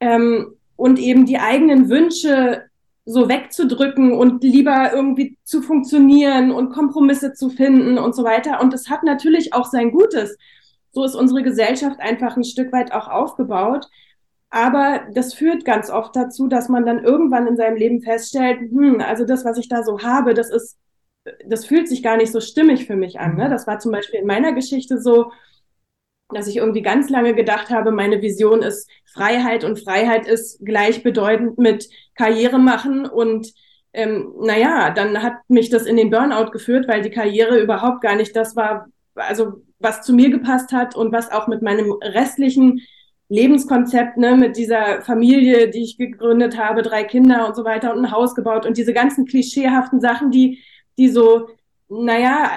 ähm, 0.00 0.57
und 0.78 1.00
eben 1.00 1.26
die 1.26 1.38
eigenen 1.38 1.88
Wünsche 1.90 2.62
so 3.04 3.28
wegzudrücken 3.28 4.12
und 4.12 4.44
lieber 4.44 4.92
irgendwie 4.92 5.36
zu 5.42 5.60
funktionieren 5.60 6.52
und 6.52 6.70
Kompromisse 6.70 7.32
zu 7.32 7.50
finden 7.50 7.98
und 7.98 8.14
so 8.14 8.22
weiter. 8.22 8.60
Und 8.60 8.72
es 8.72 8.88
hat 8.88 9.02
natürlich 9.02 9.52
auch 9.54 9.64
sein 9.64 9.90
Gutes. 9.90 10.38
So 10.92 11.02
ist 11.02 11.16
unsere 11.16 11.42
Gesellschaft 11.42 11.98
einfach 11.98 12.36
ein 12.36 12.44
Stück 12.44 12.72
weit 12.72 12.92
auch 12.92 13.08
aufgebaut. 13.08 13.88
Aber 14.50 15.00
das 15.12 15.34
führt 15.34 15.64
ganz 15.64 15.90
oft 15.90 16.14
dazu, 16.14 16.46
dass 16.46 16.68
man 16.68 16.86
dann 16.86 17.02
irgendwann 17.02 17.48
in 17.48 17.56
seinem 17.56 17.76
Leben 17.76 18.00
feststellt, 18.00 18.60
hm, 18.60 19.00
also 19.00 19.24
das, 19.24 19.44
was 19.44 19.58
ich 19.58 19.68
da 19.68 19.82
so 19.82 19.98
habe, 20.02 20.32
das 20.32 20.48
ist, 20.48 20.78
das 21.44 21.66
fühlt 21.66 21.88
sich 21.88 22.04
gar 22.04 22.16
nicht 22.16 22.30
so 22.30 22.40
stimmig 22.40 22.86
für 22.86 22.96
mich 22.96 23.18
an. 23.18 23.34
Ne? 23.34 23.48
Das 23.50 23.66
war 23.66 23.80
zum 23.80 23.90
Beispiel 23.90 24.20
in 24.20 24.26
meiner 24.26 24.52
Geschichte 24.52 25.00
so, 25.00 25.32
dass 26.30 26.46
ich 26.46 26.56
irgendwie 26.56 26.82
ganz 26.82 27.08
lange 27.08 27.34
gedacht 27.34 27.70
habe, 27.70 27.90
meine 27.90 28.20
Vision 28.20 28.62
ist 28.62 28.88
Freiheit 29.06 29.64
und 29.64 29.82
Freiheit 29.82 30.26
ist 30.26 30.64
gleichbedeutend 30.64 31.58
mit 31.58 31.88
Karriere 32.14 32.58
machen. 32.58 33.06
Und 33.06 33.52
ähm, 33.92 34.34
naja, 34.40 34.90
dann 34.90 35.22
hat 35.22 35.34
mich 35.48 35.70
das 35.70 35.86
in 35.86 35.96
den 35.96 36.10
Burnout 36.10 36.50
geführt, 36.50 36.86
weil 36.86 37.02
die 37.02 37.10
Karriere 37.10 37.58
überhaupt 37.58 38.02
gar 38.02 38.16
nicht 38.16 38.36
das 38.36 38.56
war, 38.56 38.88
also 39.14 39.62
was 39.78 40.02
zu 40.02 40.12
mir 40.12 40.30
gepasst 40.30 40.72
hat 40.72 40.94
und 40.94 41.12
was 41.12 41.30
auch 41.30 41.46
mit 41.46 41.62
meinem 41.62 41.92
restlichen 41.92 42.82
Lebenskonzept, 43.30 44.16
ne, 44.16 44.36
mit 44.36 44.56
dieser 44.56 45.02
Familie, 45.02 45.70
die 45.70 45.82
ich 45.82 45.98
gegründet 45.98 46.58
habe, 46.58 46.82
drei 46.82 47.04
Kinder 47.04 47.46
und 47.46 47.56
so 47.56 47.64
weiter 47.64 47.94
und 47.94 48.04
ein 48.04 48.10
Haus 48.10 48.34
gebaut 48.34 48.66
und 48.66 48.76
diese 48.76 48.94
ganzen 48.94 49.26
klischeehaften 49.26 50.00
Sachen, 50.00 50.30
die, 50.30 50.62
die 50.98 51.08
so, 51.08 51.48
naja, 51.88 52.50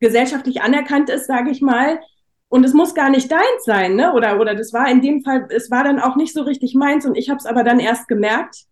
gesellschaftlich 0.00 0.62
anerkannt 0.62 1.10
ist, 1.10 1.26
sage 1.26 1.50
ich 1.50 1.60
mal, 1.60 2.00
und 2.48 2.64
es 2.64 2.72
muss 2.72 2.94
gar 2.94 3.10
nicht 3.10 3.30
deins 3.30 3.64
sein, 3.64 3.94
ne? 3.96 4.12
Oder, 4.14 4.40
oder 4.40 4.54
das 4.54 4.72
war 4.72 4.90
in 4.90 5.02
dem 5.02 5.22
Fall, 5.22 5.48
es 5.50 5.70
war 5.70 5.84
dann 5.84 6.00
auch 6.00 6.16
nicht 6.16 6.32
so 6.32 6.42
richtig 6.42 6.74
meins 6.74 7.04
und 7.06 7.16
ich 7.16 7.28
habe 7.28 7.38
es 7.38 7.46
aber 7.46 7.62
dann 7.62 7.80
erst 7.80 8.08
gemerkt, 8.08 8.66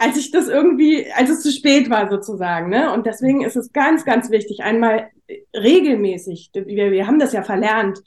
als 0.00 0.16
ich 0.16 0.30
das 0.30 0.48
irgendwie, 0.48 1.12
als 1.12 1.28
es 1.28 1.42
zu 1.42 1.52
spät 1.52 1.90
war 1.90 2.08
sozusagen. 2.08 2.70
Ne? 2.70 2.90
Und 2.90 3.04
deswegen 3.04 3.44
ist 3.44 3.54
es 3.54 3.70
ganz, 3.70 4.06
ganz 4.06 4.30
wichtig, 4.30 4.62
einmal 4.62 5.10
regelmäßig, 5.54 6.50
wir, 6.54 6.90
wir 6.90 7.06
haben 7.06 7.18
das 7.18 7.34
ja 7.34 7.42
verlernt, 7.42 8.00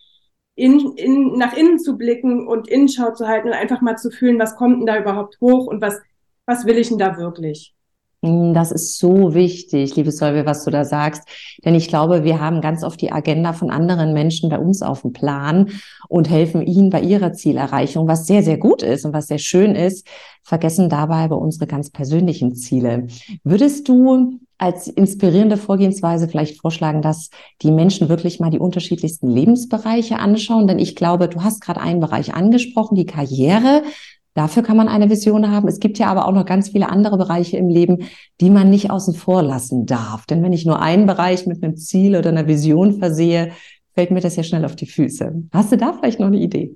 in, 0.56 0.94
in, 0.98 1.38
nach 1.38 1.56
innen 1.56 1.78
zu 1.78 1.96
blicken 1.96 2.48
und 2.48 2.68
Innenschau 2.68 3.14
zu 3.14 3.28
halten 3.28 3.50
und 3.50 3.54
einfach 3.54 3.82
mal 3.82 3.96
zu 3.96 4.10
fühlen, 4.10 4.40
was 4.40 4.56
kommt 4.56 4.80
denn 4.80 4.86
da 4.88 5.00
überhaupt 5.00 5.40
hoch 5.40 5.68
und 5.68 5.82
was, 5.82 6.00
was 6.48 6.66
will 6.66 6.80
ich 6.80 6.90
denn 6.90 6.98
da 6.98 7.18
wirklich? 7.18 7.76
Hm, 8.24 8.54
das 8.54 8.72
ist 8.72 8.98
so 9.00 9.34
wichtig, 9.34 9.98
liebe 9.98 10.12
Solve, 10.12 10.46
was 10.46 10.64
du 10.64 10.72
da 10.72 10.86
sagst. 10.86 11.24
Denn 11.66 11.76
ich 11.76 11.90
glaube, 11.90 12.24
wir 12.24 12.40
haben 12.40 12.62
ganz 12.62 12.84
oft 12.84 13.02
die 13.02 13.12
Agenda 13.12 13.52
von 13.52 13.70
anderen 13.70 14.14
Menschen 14.14 14.50
bei 14.50 14.58
uns 14.58 14.82
auf 14.82 15.02
dem 15.02 15.12
Plan 15.12 15.70
und 16.08 16.30
helfen 16.30 16.66
ihnen 16.66 16.90
bei 16.90 17.02
ihrer 17.02 17.34
Zielerreichung, 17.34 18.08
was 18.08 18.26
sehr, 18.26 18.42
sehr 18.42 18.58
gut 18.58 18.82
ist 18.82 19.04
und 19.06 19.14
was 19.14 19.28
sehr 19.28 19.40
schön 19.40 19.76
ist, 19.76 20.08
vergessen 20.42 20.88
dabei 20.88 21.18
aber 21.18 21.38
unsere 21.38 21.68
ganz 21.68 21.90
persönlichen 21.90 22.56
Ziele. 22.56 23.08
Würdest 23.44 23.90
du 23.90 24.40
als 24.58 24.88
inspirierende 24.88 25.58
Vorgehensweise 25.58 26.30
vielleicht 26.30 26.62
vorschlagen, 26.62 27.02
dass 27.02 27.30
die 27.62 27.72
Menschen 27.72 28.08
wirklich 28.08 28.40
mal 28.40 28.50
die 28.50 28.60
unterschiedlichsten 28.60 29.30
Lebensbereiche 29.30 30.20
anschauen? 30.20 30.68
Denn 30.68 30.80
ich 30.80 30.96
glaube, 30.96 31.28
du 31.28 31.44
hast 31.44 31.60
gerade 31.60 31.82
einen 31.82 32.00
Bereich 32.00 32.34
angesprochen, 32.34 32.96
die 32.96 33.06
Karriere. 33.06 33.84
Dafür 34.34 34.64
kann 34.64 34.78
man 34.78 34.88
eine 34.88 35.10
Vision 35.10 35.52
haben. 35.52 35.68
Es 35.68 35.80
gibt 35.80 36.00
ja 36.00 36.08
aber 36.08 36.28
auch 36.28 36.32
noch 36.32 36.46
ganz 36.46 36.70
viele 36.70 36.90
andere 36.90 37.18
Bereiche 37.18 37.58
im 37.58 37.70
Leben, 37.70 38.08
die 38.42 38.50
man 38.50 38.70
nicht 38.70 38.90
außen 38.90 39.14
vor 39.14 39.44
lassen 39.44 39.86
darf. 39.86 40.26
Denn 40.26 40.42
wenn 40.42 40.54
ich 40.54 40.66
nur 40.66 40.82
einen 40.82 41.06
Bereich 41.06 41.46
mit 41.46 41.64
einem 41.64 41.78
Ziel 41.78 42.16
oder 42.16 42.30
einer 42.30 42.48
Vision 42.48 43.00
versehe, 43.00 43.52
fällt 43.94 44.12
mir 44.12 44.22
das 44.22 44.36
ja 44.36 44.44
schnell 44.44 44.66
auf 44.66 44.76
die 44.76 44.88
Füße. 44.88 45.44
Hast 45.52 45.72
du 45.72 45.78
da 45.78 45.94
vielleicht 45.94 46.20
noch 46.20 46.28
eine 46.28 46.38
Idee? 46.38 46.76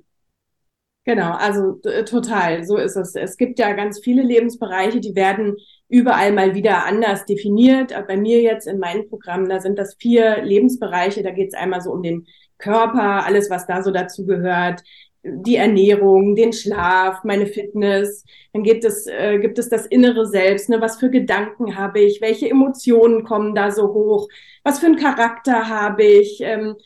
Genau, 1.04 1.32
also 1.32 1.80
äh, 1.84 2.04
total, 2.04 2.64
so 2.64 2.76
ist 2.76 2.94
es. 2.94 3.14
Es 3.14 3.38
gibt 3.38 3.58
ja 3.58 3.72
ganz 3.72 3.98
viele 3.98 4.22
Lebensbereiche, 4.22 5.00
die 5.00 5.14
werden 5.14 5.56
überall 5.88 6.32
mal 6.32 6.54
wieder 6.54 6.84
anders 6.84 7.24
definiert. 7.24 7.94
Bei 8.06 8.16
mir 8.18 8.42
jetzt 8.42 8.66
in 8.66 8.78
meinem 8.78 9.08
Programm, 9.08 9.48
da 9.48 9.58
sind 9.58 9.78
das 9.78 9.96
vier 9.98 10.42
Lebensbereiche. 10.42 11.22
Da 11.22 11.30
geht 11.30 11.48
es 11.48 11.54
einmal 11.54 11.80
so 11.80 11.92
um 11.92 12.02
den 12.02 12.26
Körper, 12.58 13.24
alles, 13.24 13.48
was 13.48 13.66
da 13.66 13.82
so 13.82 13.90
dazu 13.90 14.26
gehört 14.26 14.82
die 15.24 15.56
Ernährung, 15.56 16.34
den 16.34 16.52
Schlaf, 16.52 17.24
meine 17.24 17.46
Fitness. 17.46 18.24
Dann 18.52 18.62
gibt 18.62 18.84
es, 18.84 19.06
äh, 19.06 19.38
gibt 19.38 19.58
es 19.58 19.68
das 19.68 19.86
innere 19.86 20.26
Selbst. 20.26 20.68
Ne? 20.68 20.80
Was 20.80 20.98
für 20.98 21.10
Gedanken 21.10 21.76
habe 21.76 22.00
ich? 22.00 22.20
Welche 22.20 22.48
Emotionen 22.48 23.24
kommen 23.24 23.54
da 23.54 23.70
so 23.70 23.92
hoch? 23.94 24.28
Was 24.64 24.78
für 24.78 24.86
einen 24.86 24.96
Charakter 24.96 25.68
habe 25.68 26.04
ich? 26.04 26.40
Ähm, 26.42 26.76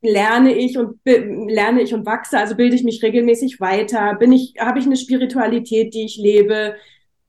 lerne 0.00 0.54
ich 0.54 0.78
und 0.78 0.98
lerne 1.04 1.82
ich 1.82 1.94
und 1.94 2.06
wachse? 2.06 2.38
Also 2.38 2.56
bilde 2.56 2.74
ich 2.74 2.84
mich 2.84 3.02
regelmäßig 3.02 3.60
weiter? 3.60 4.14
Bin 4.16 4.32
ich, 4.32 4.54
habe 4.58 4.78
ich 4.78 4.86
eine 4.86 4.96
Spiritualität, 4.96 5.94
die 5.94 6.04
ich 6.04 6.16
lebe? 6.16 6.74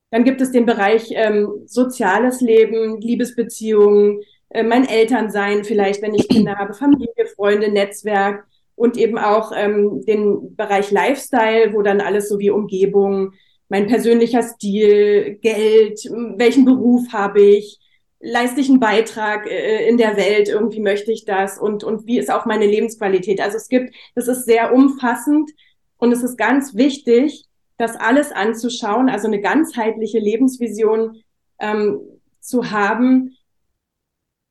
Dann 0.10 0.24
gibt 0.24 0.42
es 0.42 0.52
den 0.52 0.66
Bereich 0.66 1.10
ähm, 1.12 1.64
soziales 1.66 2.40
Leben, 2.42 3.02
Liebesbeziehungen, 3.02 4.22
äh, 4.50 4.64
mein 4.64 4.88
Elternsein 4.88 5.64
vielleicht, 5.64 6.02
wenn 6.02 6.14
ich 6.14 6.30
Kinder 6.30 6.56
habe, 6.56 6.74
Familie, 6.74 7.26
Freunde, 7.36 7.72
Netzwerk 7.72 8.46
und 8.76 8.98
eben 8.98 9.18
auch 9.18 9.52
ähm, 9.56 10.04
den 10.06 10.56
Bereich 10.56 10.92
Lifestyle, 10.92 11.74
wo 11.74 11.82
dann 11.82 12.02
alles 12.02 12.30
so 12.30 12.40
wie 12.40 12.50
Umgebung, 12.50 13.34
mein 13.70 13.88
persönlicher 13.88 14.44
Stil, 14.44 15.40
Geld, 15.42 16.00
welchen 16.38 16.66
Beruf 16.66 17.12
habe 17.12 17.42
ich, 17.42 17.80
leiste 18.20 18.62
ich 18.62 18.70
einen 18.70 18.80
Beitrag 18.80 19.50
äh, 19.50 19.88
in 19.88 19.98
der 19.98 20.18
Welt, 20.18 20.48
irgendwie 20.48 20.80
möchte 20.80 21.12
ich 21.12 21.26
das 21.26 21.60
und, 21.60 21.84
und 21.84 22.08
wie 22.08 22.20
ist 22.20 22.32
auch 22.32 22.46
meine 22.46 22.66
Lebensqualität. 22.66 23.42
Also 23.42 23.58
es 23.58 23.68
gibt, 23.68 23.94
das 24.16 24.28
ist 24.28 24.46
sehr 24.46 24.74
umfassend 24.74 25.52
und 25.98 26.12
es 26.12 26.24
ist 26.24 26.38
ganz 26.38 26.76
wichtig, 26.76 27.46
das 27.78 27.96
alles 27.96 28.32
anzuschauen, 28.32 29.10
also 29.10 29.28
eine 29.28 29.42
ganzheitliche 29.42 30.20
Lebensvision 30.20 31.22
ähm, 31.60 32.00
zu 32.40 32.72
haben 32.72 33.36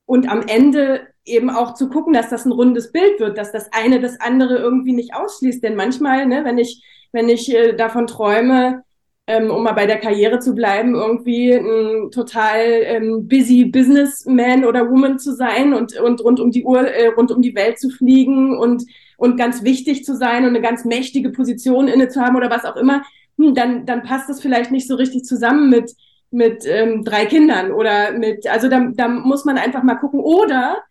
und 0.07 0.29
am 0.29 0.43
Ende 0.43 1.07
eben 1.25 1.51
auch 1.51 1.75
zu 1.75 1.89
gucken, 1.89 2.13
dass 2.13 2.29
das 2.31 2.45
ein 2.45 2.53
rundes 2.53 2.93
Bild 2.93 3.21
wird, 3.21 3.39
dass 3.39 3.53
das 3.53 3.73
eine 3.73 4.01
das 4.01 4.21
andere 4.21 4.57
irgendwie 4.57 4.93
nicht 4.93 5.15
ausschließt. 5.15 5.63
Denn 5.63 5.77
manchmal, 5.77 6.27
ne, 6.27 6.45
wenn 6.45 6.59
ich, 6.59 6.85
wenn 7.13 7.29
ich 7.29 7.55
äh, 7.55 7.75
davon 7.75 8.07
träume, 8.07 8.83
ähm, 9.29 9.51
um 9.51 9.63
mal 9.63 9.73
bei 9.73 9.87
der 9.87 9.99
Karriere 9.99 10.41
zu 10.41 10.55
bleiben, 10.55 10.95
irgendwie 10.95 11.53
ein 11.53 12.11
total 12.11 12.59
ähm, 12.59 13.29
busy 13.29 13.67
Businessman 13.67 14.65
oder 14.65 14.91
Woman 14.91 15.19
zu 15.19 15.35
sein 15.35 15.75
und, 15.75 15.99
und 16.01 16.25
rund 16.25 16.41
um 16.41 16.51
die 16.51 16.65
Uhr, 16.65 16.81
äh, 16.81 17.07
rund 17.09 17.31
um 17.31 17.41
die 17.41 17.55
Welt 17.55 17.79
zu 17.79 17.89
fliegen 17.91 18.59
und, 18.59 18.85
und 19.17 19.37
ganz 19.37 19.63
wichtig 19.63 20.05
zu 20.05 20.17
sein 20.17 20.43
und 20.43 20.51
eine 20.51 20.61
ganz 20.61 20.85
mächtige 20.85 21.31
Position 21.31 21.87
inne 21.87 22.09
zu 22.09 22.21
haben 22.21 22.37
oder 22.37 22.51
was 22.51 22.65
auch 22.65 22.77
immer, 22.77 23.05
hm, 23.39 23.55
dann, 23.55 23.87
dann 23.87 24.03
passt 24.03 24.29
das 24.29 24.41
vielleicht 24.41 24.73
nicht 24.73 24.89
so 24.89 24.97
richtig 24.97 25.25
zusammen 25.25 25.71
mit, 25.71 25.93
mit 26.33 26.65
ähm, 26.67 27.05
drei 27.05 27.27
Kindern 27.27 27.71
oder 27.71 28.13
mit, 28.13 28.49
also 28.49 28.69
da, 28.69 28.91
da 28.93 29.07
muss 29.07 29.45
man 29.45 29.57
einfach 29.57 29.85
mal 29.85 29.97
gucken. 29.97 30.19
Oder 30.19 30.83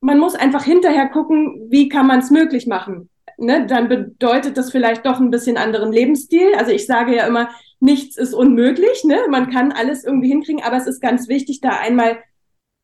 man 0.00 0.18
muss 0.18 0.34
einfach 0.34 0.64
hinterher 0.64 1.08
gucken, 1.08 1.66
wie 1.70 1.88
kann 1.88 2.06
man 2.06 2.20
es 2.20 2.30
möglich 2.30 2.66
machen. 2.66 3.10
Ne? 3.36 3.66
Dann 3.66 3.88
bedeutet 3.88 4.56
das 4.56 4.70
vielleicht 4.70 5.06
doch 5.06 5.20
ein 5.20 5.30
bisschen 5.30 5.56
anderen 5.56 5.92
Lebensstil. 5.92 6.54
Also 6.56 6.72
ich 6.72 6.86
sage 6.86 7.16
ja 7.16 7.26
immer, 7.26 7.50
nichts 7.80 8.16
ist 8.16 8.34
unmöglich. 8.34 9.04
Ne? 9.04 9.18
Man 9.30 9.50
kann 9.50 9.72
alles 9.72 10.04
irgendwie 10.04 10.28
hinkriegen, 10.28 10.62
aber 10.62 10.76
es 10.76 10.86
ist 10.86 11.00
ganz 11.00 11.28
wichtig, 11.28 11.60
da 11.60 11.70
einmal 11.70 12.18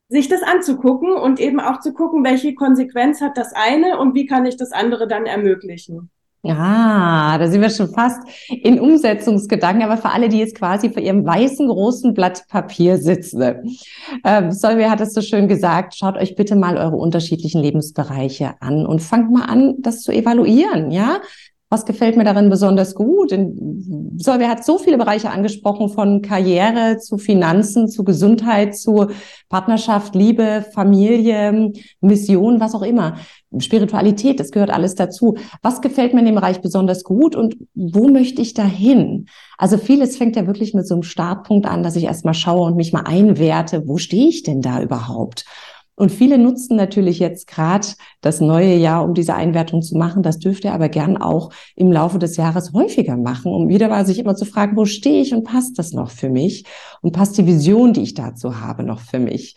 sich 0.09 0.28
das 0.28 0.42
anzugucken 0.42 1.12
und 1.12 1.40
eben 1.40 1.61
auch 1.61 1.80
zu 1.80 1.92
gucken, 1.92 2.25
welche 2.25 2.54
Konsequenz 2.54 3.21
hat 3.21 3.37
das 3.37 3.52
eine 3.52 3.99
und 3.99 4.14
wie 4.14 4.26
kann 4.26 4.47
ich 4.47 4.56
das 4.56 4.73
andere 4.73 5.09
dann 5.09 5.26
ermöglichen. 5.26 6.11
Ja, 6.47 7.39
da 7.39 7.49
sind 7.49 7.63
wir 7.63 7.71
schon 7.71 7.89
fast 7.89 8.21
in 8.51 8.79
Umsetzungsgedanken, 8.79 9.83
aber 9.83 9.97
für 9.97 10.11
alle, 10.11 10.29
die 10.29 10.39
jetzt 10.39 10.55
quasi 10.55 10.91
vor 10.91 11.03
ihrem 11.03 11.25
weißen 11.25 11.67
großen 11.67 12.13
Blatt 12.13 12.47
Papier 12.49 12.99
sitzen. 12.99 13.79
Ähm, 14.25 14.53
Solveig 14.53 14.91
hat 14.91 15.01
es 15.01 15.15
so 15.15 15.23
schön 15.23 15.49
gesagt, 15.49 15.95
schaut 15.97 16.19
euch 16.19 16.37
bitte 16.37 16.55
mal 16.55 16.77
eure 16.77 16.97
unterschiedlichen 16.97 17.63
Lebensbereiche 17.63 18.57
an 18.61 18.85
und 18.85 19.01
fangt 19.01 19.33
mal 19.33 19.47
an, 19.47 19.77
das 19.79 20.03
zu 20.03 20.13
evaluieren, 20.13 20.91
ja? 20.91 21.21
Was 21.75 21.87
gefällt 21.87 22.16
mir 22.16 22.23
darin 22.23 22.50
besonders 22.50 22.95
gut? 22.95 23.37
Solveig 24.16 24.49
hat 24.49 24.64
so 24.64 24.78
viele 24.78 24.97
Bereiche 24.97 25.31
angesprochen, 25.31 25.88
von 25.88 26.23
Karriere 26.23 26.99
zu 26.99 27.19
Finanzen, 27.19 27.88
zu 27.88 28.04
Gesundheit, 28.04 28.76
zu 28.76 29.09
Partnerschaft, 29.49 30.14
Liebe, 30.14 30.64
Familie, 30.73 31.73
Mission, 32.00 32.61
was 32.61 32.76
auch 32.76 32.83
immer. 32.83 33.16
Spiritualität, 33.59 34.38
das 34.38 34.52
gehört 34.52 34.71
alles 34.71 34.95
dazu. 34.95 35.37
Was 35.62 35.81
gefällt 35.81 36.14
mir 36.14 36.21
in 36.21 36.26
dem 36.26 36.37
Bereich 36.37 36.61
besonders 36.61 37.02
gut 37.02 37.35
und 37.35 37.57
wo 37.75 38.07
möchte 38.07 38.40
ich 38.40 38.54
dahin? 38.54 39.26
Also 39.59 39.76
vieles 39.76 40.16
fängt 40.16 40.37
ja 40.37 40.47
wirklich 40.47 40.75
mit 40.75 40.87
so 40.87 40.95
einem 40.95 41.02
Startpunkt 41.02 41.66
an, 41.66 41.83
dass 41.83 41.97
ich 41.97 42.04
erstmal 42.04 42.35
schaue 42.35 42.69
und 42.69 42.76
mich 42.76 42.93
mal 42.93 43.02
einwerte, 43.04 43.88
wo 43.88 43.97
stehe 43.97 44.28
ich 44.28 44.45
denn 44.45 44.61
da 44.61 44.81
überhaupt? 44.81 45.45
Und 45.97 46.11
viele 46.11 46.39
nutzen 46.39 46.77
natürlich 46.77 47.21
jetzt 47.21 47.47
gerade 47.47 47.87
das 48.21 48.41
neue 48.41 48.75
Jahr, 48.75 49.05
um 49.05 49.15
diese 49.15 49.35
Einwertung 49.35 49.81
zu 49.81 49.97
machen. 49.97 50.23
Das 50.25 50.39
dürft 50.39 50.65
ihr 50.65 50.73
aber 50.73 50.89
gern 50.89 51.17
auch 51.17 51.51
im 51.77 51.93
Laufe 51.93 52.19
des 52.19 52.37
Jahres 52.37 52.73
häufiger 52.73 53.17
machen, 53.17 53.53
um 53.53 53.69
wieder 53.69 53.89
mal 53.89 54.05
sich 54.05 54.19
immer 54.19 54.35
zu 54.35 54.45
fragen, 54.45 54.77
wo 54.77 54.87
stehe 54.87 55.23
ich 55.23 55.33
und 55.33 55.45
passt 55.45 55.79
das 55.79 55.93
noch 55.93 56.11
für 56.11 56.31
mich? 56.31 56.65
Und 57.01 57.13
passt 57.13 57.39
die 57.39 57.47
Vision, 57.47 57.93
die 57.93 58.03
ich 58.03 58.15
dazu 58.15 58.61
habe, 58.61 58.83
noch 58.83 59.01
für 59.01 59.21
mich? 59.21 59.55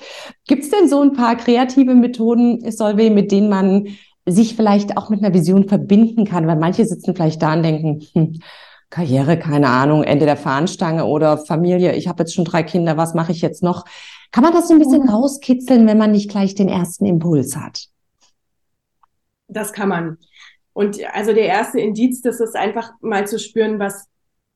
Gibt 0.47 0.63
es 0.63 0.69
denn 0.69 0.87
so 0.87 1.01
ein 1.01 1.13
paar 1.13 1.35
kreative 1.35 1.95
Methoden, 1.95 2.69
Solveig, 2.71 3.13
mit 3.13 3.31
denen 3.31 3.49
man 3.49 3.87
sich 4.27 4.55
vielleicht 4.55 4.95
auch 4.95 5.09
mit 5.09 5.23
einer 5.23 5.33
Vision 5.33 5.67
verbinden 5.67 6.25
kann? 6.25 6.45
Weil 6.45 6.57
manche 6.57 6.85
sitzen 6.85 7.15
vielleicht 7.15 7.41
da 7.41 7.53
und 7.53 7.63
denken, 7.63 8.01
hm, 8.13 8.39
Karriere, 8.89 9.37
keine 9.37 9.67
Ahnung, 9.67 10.03
Ende 10.03 10.25
der 10.25 10.37
Fahnenstange 10.37 11.05
oder 11.05 11.37
Familie, 11.37 11.93
ich 11.95 12.07
habe 12.07 12.23
jetzt 12.23 12.33
schon 12.33 12.45
drei 12.45 12.63
Kinder, 12.63 12.95
was 12.95 13.13
mache 13.13 13.33
ich 13.33 13.41
jetzt 13.41 13.61
noch? 13.61 13.83
Kann 14.31 14.43
man 14.43 14.53
das 14.53 14.67
so 14.67 14.73
ein 14.73 14.79
bisschen 14.79 15.03
mhm. 15.03 15.09
rauskitzeln, 15.09 15.87
wenn 15.87 15.97
man 15.97 16.11
nicht 16.11 16.29
gleich 16.29 16.55
den 16.55 16.69
ersten 16.69 17.05
Impuls 17.05 17.55
hat? 17.55 17.87
Das 19.47 19.73
kann 19.73 19.89
man. 19.89 20.17
Und 20.73 20.99
also 21.13 21.33
der 21.33 21.45
erste 21.45 21.79
Indiz, 21.79 22.21
das 22.21 22.39
ist 22.39 22.55
einfach 22.55 22.91
mal 23.01 23.25
zu 23.25 23.39
spüren, 23.39 23.79
was, 23.79 24.07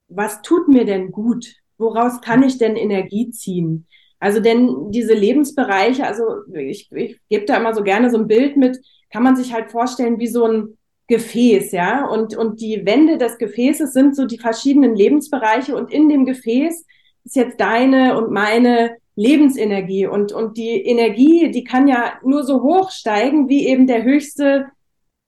was 0.07 0.41
tut 0.41 0.67
mir 0.67 0.85
denn 0.85 1.11
gut? 1.11 1.55
Woraus 1.77 2.21
kann 2.21 2.43
ich 2.43 2.57
denn 2.57 2.75
Energie 2.75 3.31
ziehen? 3.31 3.87
Also 4.19 4.39
denn 4.39 4.91
diese 4.91 5.15
Lebensbereiche, 5.15 6.05
also 6.05 6.23
ich, 6.53 6.91
ich 6.91 7.19
gebe 7.27 7.45
da 7.45 7.57
immer 7.57 7.73
so 7.73 7.81
gerne 7.81 8.11
so 8.11 8.17
ein 8.17 8.27
Bild 8.27 8.55
mit, 8.55 8.79
kann 9.11 9.23
man 9.23 9.35
sich 9.35 9.51
halt 9.51 9.71
vorstellen 9.71 10.19
wie 10.19 10.27
so 10.27 10.45
ein 10.45 10.77
Gefäß, 11.07 11.71
ja. 11.71 12.05
Und, 12.05 12.37
und 12.37 12.61
die 12.61 12.85
Wände 12.85 13.17
des 13.17 13.39
Gefäßes 13.39 13.91
sind 13.91 14.15
so 14.15 14.25
die 14.27 14.37
verschiedenen 14.37 14.95
Lebensbereiche 14.95 15.75
und 15.75 15.91
in 15.91 16.07
dem 16.07 16.25
Gefäß 16.25 16.85
ist 17.23 17.35
jetzt 17.35 17.59
deine 17.59 18.15
und 18.17 18.31
meine 18.31 18.95
Lebensenergie 19.21 20.07
und, 20.07 20.31
und 20.31 20.57
die 20.57 20.81
Energie, 20.81 21.51
die 21.51 21.63
kann 21.63 21.87
ja 21.87 22.13
nur 22.23 22.43
so 22.43 22.63
hoch 22.63 22.91
steigen, 22.91 23.49
wie 23.49 23.67
eben 23.67 23.85
der 23.85 24.03
höchste 24.03 24.71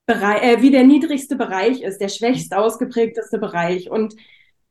Bereich, 0.05 0.43
äh, 0.43 0.61
wie 0.61 0.71
der 0.71 0.83
niedrigste 0.83 1.35
Bereich 1.35 1.81
ist, 1.81 1.99
der 1.99 2.09
schwächst 2.09 2.53
ausgeprägteste 2.55 3.37
Bereich. 3.37 3.91
Und, 3.91 4.15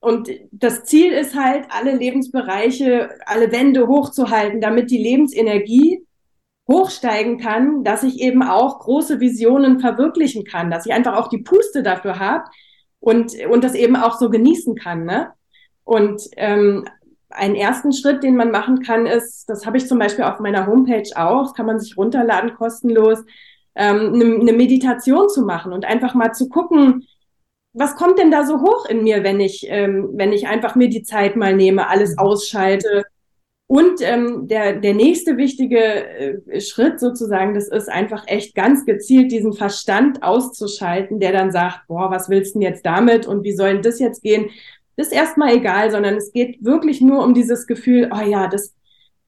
und 0.00 0.28
das 0.50 0.84
Ziel 0.84 1.12
ist 1.12 1.36
halt, 1.36 1.66
alle 1.70 1.96
Lebensbereiche, 1.96 3.10
alle 3.24 3.52
Wände 3.52 3.86
hochzuhalten, 3.86 4.60
damit 4.60 4.90
die 4.90 5.02
Lebensenergie 5.02 6.04
hochsteigen 6.68 7.38
kann, 7.38 7.84
dass 7.84 8.02
ich 8.02 8.20
eben 8.20 8.42
auch 8.42 8.80
große 8.80 9.20
Visionen 9.20 9.78
verwirklichen 9.78 10.44
kann, 10.44 10.70
dass 10.70 10.86
ich 10.86 10.92
einfach 10.92 11.16
auch 11.16 11.28
die 11.28 11.42
Puste 11.42 11.82
dafür 11.82 12.18
habe 12.18 12.44
und, 12.98 13.34
und 13.50 13.62
das 13.62 13.74
eben 13.74 13.96
auch 13.96 14.18
so 14.18 14.30
genießen 14.30 14.74
kann. 14.74 15.04
Ne? 15.04 15.32
Und 15.84 16.22
ähm, 16.36 16.84
einen 17.34 17.54
ersten 17.54 17.92
Schritt, 17.92 18.22
den 18.22 18.36
man 18.36 18.50
machen 18.50 18.82
kann, 18.82 19.06
ist, 19.06 19.48
das 19.48 19.66
habe 19.66 19.76
ich 19.76 19.88
zum 19.88 19.98
Beispiel 19.98 20.24
auf 20.24 20.40
meiner 20.40 20.66
Homepage 20.66 21.08
auch, 21.16 21.44
das 21.44 21.54
kann 21.54 21.66
man 21.66 21.80
sich 21.80 21.96
runterladen 21.96 22.54
kostenlos, 22.54 23.18
ähm, 23.74 24.14
eine, 24.14 24.40
eine 24.40 24.52
Meditation 24.52 25.28
zu 25.28 25.42
machen 25.42 25.72
und 25.72 25.84
einfach 25.84 26.14
mal 26.14 26.32
zu 26.32 26.48
gucken, 26.48 27.06
was 27.74 27.96
kommt 27.96 28.18
denn 28.18 28.30
da 28.30 28.44
so 28.44 28.60
hoch 28.60 28.86
in 28.86 29.02
mir, 29.02 29.24
wenn 29.24 29.40
ich, 29.40 29.66
ähm, 29.68 30.10
wenn 30.12 30.32
ich 30.32 30.46
einfach 30.46 30.74
mir 30.74 30.88
die 30.88 31.02
Zeit 31.02 31.36
mal 31.36 31.56
nehme, 31.56 31.88
alles 31.88 32.18
ausschalte. 32.18 33.04
Und 33.66 34.02
ähm, 34.02 34.48
der, 34.48 34.74
der 34.74 34.92
nächste 34.92 35.38
wichtige 35.38 35.78
äh, 35.78 36.60
Schritt 36.60 37.00
sozusagen, 37.00 37.54
das 37.54 37.68
ist 37.68 37.88
einfach 37.88 38.24
echt 38.26 38.54
ganz 38.54 38.84
gezielt 38.84 39.32
diesen 39.32 39.54
Verstand 39.54 40.22
auszuschalten, 40.22 41.20
der 41.20 41.32
dann 41.32 41.50
sagt, 41.50 41.86
boah, 41.88 42.10
was 42.10 42.28
willst 42.28 42.54
du 42.54 42.58
denn 42.58 42.68
jetzt 42.68 42.84
damit 42.84 43.26
und 43.26 43.44
wie 43.44 43.52
soll 43.52 43.72
denn 43.72 43.82
das 43.82 43.98
jetzt 43.98 44.22
gehen? 44.22 44.50
Das 44.96 45.08
ist 45.08 45.12
erstmal 45.12 45.54
egal, 45.54 45.90
sondern 45.90 46.16
es 46.16 46.32
geht 46.32 46.62
wirklich 46.64 47.00
nur 47.00 47.24
um 47.24 47.34
dieses 47.34 47.66
Gefühl, 47.66 48.10
oh 48.12 48.24
ja, 48.24 48.48
das, 48.48 48.74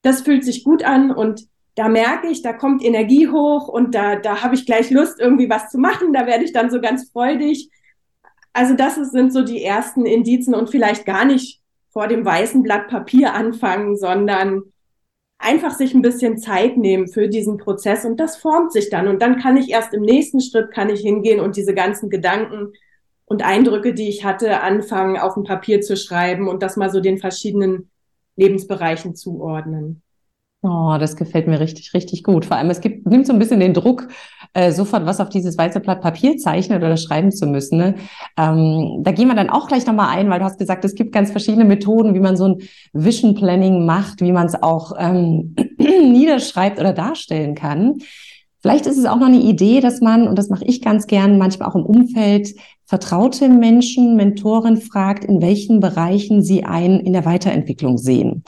das 0.01 0.21
fühlt 0.21 0.43
sich 0.43 0.63
gut 0.63 0.83
an 0.83 1.11
und 1.11 1.47
da 1.75 1.89
merke 1.89 2.27
ich, 2.27 2.41
da 2.41 2.53
kommt 2.53 2.83
Energie 2.83 3.27
hoch 3.27 3.67
und 3.67 3.93
da, 3.93 4.15
da 4.15 4.41
habe 4.41 4.55
ich 4.55 4.65
gleich 4.65 4.89
Lust, 4.91 5.19
irgendwie 5.19 5.49
was 5.49 5.69
zu 5.69 5.77
machen. 5.77 6.13
Da 6.13 6.25
werde 6.25 6.45
ich 6.45 6.53
dann 6.53 6.71
so 6.71 6.79
ganz 6.79 7.09
freudig. 7.11 7.69
Also 8.53 8.73
das 8.73 8.95
sind 8.95 9.33
so 9.33 9.43
die 9.43 9.61
ersten 9.61 10.05
Indizien 10.05 10.55
und 10.55 10.69
vielleicht 10.69 11.05
gar 11.05 11.25
nicht 11.25 11.61
vor 11.91 12.07
dem 12.07 12.23
weißen 12.23 12.63
Blatt 12.63 12.87
Papier 12.87 13.33
anfangen, 13.33 13.97
sondern 13.97 14.63
einfach 15.37 15.71
sich 15.71 15.93
ein 15.93 16.01
bisschen 16.01 16.37
Zeit 16.37 16.77
nehmen 16.77 17.07
für 17.07 17.27
diesen 17.27 17.57
Prozess 17.57 18.05
und 18.05 18.19
das 18.19 18.37
formt 18.37 18.71
sich 18.71 18.89
dann. 18.89 19.09
Und 19.09 19.21
dann 19.21 19.37
kann 19.39 19.57
ich 19.57 19.69
erst 19.69 19.93
im 19.93 20.01
nächsten 20.01 20.39
Schritt 20.39 20.71
kann 20.71 20.89
ich 20.89 21.01
hingehen 21.01 21.41
und 21.41 21.57
diese 21.57 21.73
ganzen 21.73 22.09
Gedanken 22.09 22.71
und 23.35 23.45
Eindrücke, 23.45 23.93
die 23.93 24.07
ich 24.07 24.23
hatte, 24.23 24.61
anfangen 24.61 25.17
auf 25.17 25.33
dem 25.33 25.43
Papier 25.43 25.81
zu 25.81 25.97
schreiben 25.97 26.47
und 26.47 26.63
das 26.63 26.77
mal 26.77 26.89
so 26.89 27.01
den 27.01 27.17
verschiedenen 27.17 27.89
Lebensbereichen 28.37 29.13
zuordnen. 29.13 30.01
Oh, 30.61 30.95
das 30.97 31.17
gefällt 31.17 31.45
mir 31.47 31.59
richtig, 31.59 31.93
richtig 31.93 32.23
gut. 32.23 32.45
Vor 32.45 32.55
allem, 32.55 32.69
es 32.69 32.79
gibt, 32.79 33.05
nimmt 33.05 33.27
so 33.27 33.33
ein 33.33 33.39
bisschen 33.39 33.59
den 33.59 33.73
Druck, 33.73 34.07
äh, 34.53 34.71
sofort 34.71 35.05
was 35.05 35.19
auf 35.19 35.27
dieses 35.27 35.57
weiße 35.57 35.81
Blatt 35.81 35.99
Papier 35.99 36.37
zeichnen 36.37 36.77
oder 36.77 36.95
schreiben 36.95 37.29
zu 37.33 37.45
müssen. 37.45 37.77
Ne? 37.77 37.95
Ähm, 38.37 39.01
da 39.03 39.11
gehen 39.11 39.27
wir 39.27 39.35
dann 39.35 39.49
auch 39.49 39.67
gleich 39.67 39.85
nochmal 39.85 40.15
ein, 40.15 40.29
weil 40.29 40.39
du 40.39 40.45
hast 40.45 40.57
gesagt, 40.57 40.85
es 40.85 40.95
gibt 40.95 41.11
ganz 41.11 41.29
verschiedene 41.29 41.65
Methoden, 41.65 42.13
wie 42.13 42.21
man 42.21 42.37
so 42.37 42.45
ein 42.45 42.59
Vision 42.93 43.35
Planning 43.35 43.85
macht, 43.85 44.21
wie 44.21 44.31
man 44.31 44.45
es 44.45 44.55
auch 44.63 44.93
ähm, 44.97 45.57
niederschreibt 45.77 46.79
oder 46.79 46.93
darstellen 46.93 47.53
kann. 47.53 47.97
Vielleicht 48.65 48.87
ist 48.87 48.97
es 48.97 49.05
auch 49.05 49.19
noch 49.19 49.27
eine 49.27 49.43
Idee, 49.43 49.79
dass 49.79 50.01
man, 50.01 50.27
und 50.27 50.39
das 50.39 50.49
mache 50.49 50.65
ich 50.65 50.81
ganz 50.81 51.05
gern, 51.05 51.37
manchmal 51.37 51.69
auch 51.69 51.75
im 51.75 51.85
Umfeld, 51.85 52.55
vertraute 52.85 53.47
Menschen, 53.47 54.15
Mentoren 54.15 54.77
fragt, 54.77 55.23
in 55.23 55.39
welchen 55.39 55.79
Bereichen 55.79 56.41
sie 56.41 56.63
einen 56.65 56.99
in 56.99 57.13
der 57.13 57.25
Weiterentwicklung 57.25 57.99
sehen. 57.99 58.43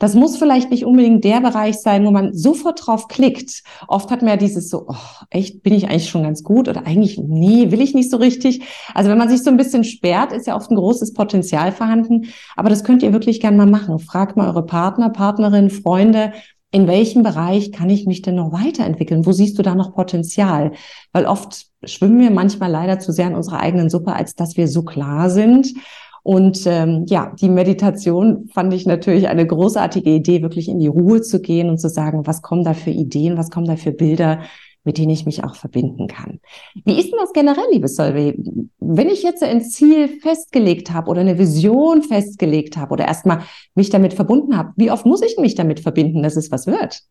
Das 0.00 0.16
muss 0.16 0.38
vielleicht 0.38 0.72
nicht 0.72 0.84
unbedingt 0.84 1.22
der 1.22 1.40
Bereich 1.40 1.76
sein, 1.76 2.04
wo 2.04 2.10
man 2.10 2.34
sofort 2.34 2.84
drauf 2.84 3.06
klickt. 3.06 3.62
Oft 3.86 4.10
hat 4.10 4.22
man 4.22 4.30
ja 4.30 4.36
dieses 4.36 4.70
so, 4.70 4.86
oh, 4.88 5.24
echt, 5.30 5.62
bin 5.62 5.74
ich 5.74 5.84
eigentlich 5.84 6.10
schon 6.10 6.24
ganz 6.24 6.42
gut 6.42 6.68
oder 6.68 6.84
eigentlich, 6.84 7.20
nee, 7.24 7.70
will 7.70 7.80
ich 7.80 7.94
nicht 7.94 8.10
so 8.10 8.16
richtig. 8.16 8.62
Also 8.92 9.08
wenn 9.08 9.18
man 9.18 9.28
sich 9.28 9.44
so 9.44 9.50
ein 9.50 9.56
bisschen 9.56 9.84
sperrt, 9.84 10.32
ist 10.32 10.48
ja 10.48 10.56
oft 10.56 10.72
ein 10.72 10.76
großes 10.76 11.14
Potenzial 11.14 11.70
vorhanden. 11.70 12.26
Aber 12.56 12.70
das 12.70 12.82
könnt 12.82 13.04
ihr 13.04 13.12
wirklich 13.12 13.38
gern 13.38 13.56
mal 13.56 13.66
machen. 13.66 14.00
Fragt 14.00 14.36
mal 14.36 14.48
eure 14.48 14.66
Partner, 14.66 15.10
Partnerin, 15.10 15.70
Freunde, 15.70 16.32
in 16.72 16.86
welchem 16.86 17.22
Bereich 17.22 17.72
kann 17.72 17.90
ich 17.90 18.06
mich 18.06 18.22
denn 18.22 18.36
noch 18.36 18.52
weiterentwickeln? 18.52 19.26
Wo 19.26 19.32
siehst 19.32 19.58
du 19.58 19.62
da 19.62 19.74
noch 19.74 19.94
Potenzial? 19.94 20.72
Weil 21.12 21.26
oft 21.26 21.66
schwimmen 21.84 22.20
wir 22.20 22.30
manchmal 22.30 22.70
leider 22.70 22.98
zu 22.98 23.12
sehr 23.12 23.26
in 23.26 23.34
unserer 23.34 23.60
eigenen 23.60 23.90
Suppe, 23.90 24.12
als 24.12 24.34
dass 24.34 24.56
wir 24.56 24.68
so 24.68 24.82
klar 24.82 25.30
sind. 25.30 25.74
Und 26.22 26.66
ähm, 26.66 27.06
ja, 27.08 27.32
die 27.40 27.48
Meditation 27.48 28.48
fand 28.52 28.72
ich 28.74 28.86
natürlich 28.86 29.28
eine 29.28 29.46
großartige 29.46 30.10
Idee, 30.10 30.42
wirklich 30.42 30.68
in 30.68 30.78
die 30.78 30.86
Ruhe 30.86 31.22
zu 31.22 31.40
gehen 31.40 31.70
und 31.70 31.78
zu 31.78 31.88
sagen, 31.88 32.26
was 32.26 32.42
kommen 32.42 32.62
da 32.62 32.74
für 32.74 32.90
Ideen, 32.90 33.38
was 33.38 33.50
kommen 33.50 33.66
da 33.66 33.76
für 33.76 33.92
Bilder, 33.92 34.40
mit 34.84 34.98
denen 34.98 35.10
ich 35.10 35.26
mich 35.26 35.44
auch 35.44 35.54
verbinden 35.54 36.06
kann. 36.06 36.40
Wie 36.84 36.98
ist 36.98 37.10
denn 37.10 37.18
das 37.18 37.32
generell, 37.32 37.66
liebe 37.70 37.88
Solveig? 37.88 38.36
Wenn 38.78 39.08
ich 39.08 39.22
jetzt 39.22 39.42
ein 39.42 39.62
Ziel 39.62 40.08
festgelegt 40.20 40.92
habe 40.92 41.10
oder 41.10 41.20
eine 41.20 41.38
Vision 41.38 42.02
festgelegt 42.02 42.76
habe 42.76 42.92
oder 42.92 43.06
erstmal 43.06 43.42
mich 43.74 43.90
damit 43.90 44.14
verbunden 44.14 44.56
habe, 44.56 44.72
wie 44.76 44.90
oft 44.90 45.06
muss 45.06 45.22
ich 45.22 45.36
mich 45.38 45.54
damit 45.54 45.80
verbinden, 45.80 46.22
dass 46.22 46.36
es 46.36 46.50
was 46.50 46.66
wird? 46.66 47.02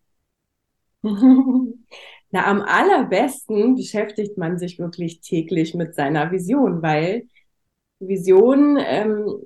Na, 2.31 2.45
am 2.45 2.61
allerbesten 2.61 3.75
beschäftigt 3.75 4.38
man 4.38 4.59
sich 4.59 4.77
wirklich 4.77 5.21
täglich 5.21 5.73
mit 5.73 5.95
seiner 5.95 6.31
Vision, 6.31 6.81
weil 6.81 7.27
Vision 7.99 8.77
ähm, 8.79 9.39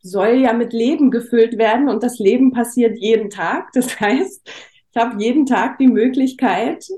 soll 0.00 0.36
ja 0.36 0.52
mit 0.52 0.72
Leben 0.72 1.10
gefüllt 1.10 1.58
werden 1.58 1.88
und 1.88 2.02
das 2.02 2.18
Leben 2.18 2.52
passiert 2.52 2.98
jeden 2.98 3.30
Tag. 3.30 3.72
Das 3.72 3.98
heißt, 4.00 4.48
ich 4.96 5.02
habe 5.02 5.22
jeden 5.22 5.44
Tag 5.44 5.76
die 5.76 5.88
Möglichkeit, 5.88 6.88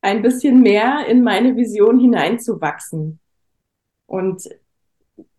ein 0.00 0.22
bisschen 0.22 0.60
mehr 0.60 1.06
in 1.06 1.22
meine 1.22 1.54
Vision 1.54 2.00
hineinzuwachsen. 2.00 3.20
Und 4.06 4.42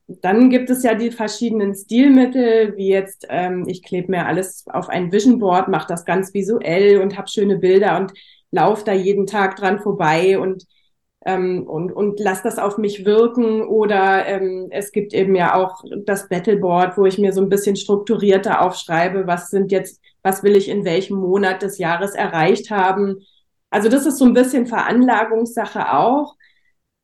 dann 0.08 0.50
gibt 0.50 0.70
es 0.70 0.84
ja 0.84 0.96
die 0.96 1.12
verschiedenen 1.12 1.76
Stilmittel, 1.76 2.78
wie 2.78 2.88
jetzt, 2.88 3.28
ähm, 3.30 3.66
ich 3.68 3.84
klebe 3.84 4.12
mir 4.12 4.28
alles 4.28 4.64
auf 4.68 4.88
ein 4.88 5.12
Vision 5.12 5.40
Board, 5.40 5.68
mache 5.68 5.90
das 5.90 6.06
ganz 6.06 6.34
visuell 6.34 7.02
und 7.02 7.18
habe 7.18 7.28
schöne 7.28 7.58
Bilder 7.58 7.98
und 7.98 8.14
laufe 8.52 8.86
da 8.86 8.94
jeden 8.94 9.28
Tag 9.28 9.58
dran 9.58 9.80
vorbei 9.80 10.40
und 10.40 10.66
ähm, 11.26 11.64
und, 11.68 11.92
und 11.92 12.22
lass 12.22 12.42
das 12.44 12.58
auf 12.58 12.78
mich 12.78 13.04
wirken. 13.06 13.62
Oder 13.64 14.26
ähm, 14.28 14.68
es 14.72 14.94
gibt 14.94 15.14
eben 15.14 15.36
ja 15.36 15.56
auch 15.56 15.84
das 16.06 16.30
Battleboard, 16.30 16.98
wo 16.98 17.06
ich 17.06 17.18
mir 17.18 17.34
so 17.34 17.42
ein 17.42 17.50
bisschen 17.50 17.76
strukturierter 17.76 18.62
aufschreibe, 18.62 19.28
was 19.28 19.50
sind 19.50 19.72
jetzt, 19.74 20.02
was 20.28 20.44
will 20.44 20.58
ich 20.58 20.68
in 20.68 20.84
welchem 20.84 21.18
Monat 21.18 21.62
des 21.62 21.78
Jahres 21.78 22.14
erreicht 22.14 22.70
haben. 22.70 23.22
Also 23.70 23.88
das 23.88 24.06
ist 24.06 24.18
so 24.18 24.26
ein 24.26 24.34
bisschen 24.34 24.68
Veranlagungssache 24.68 25.94
auch. 25.94 26.36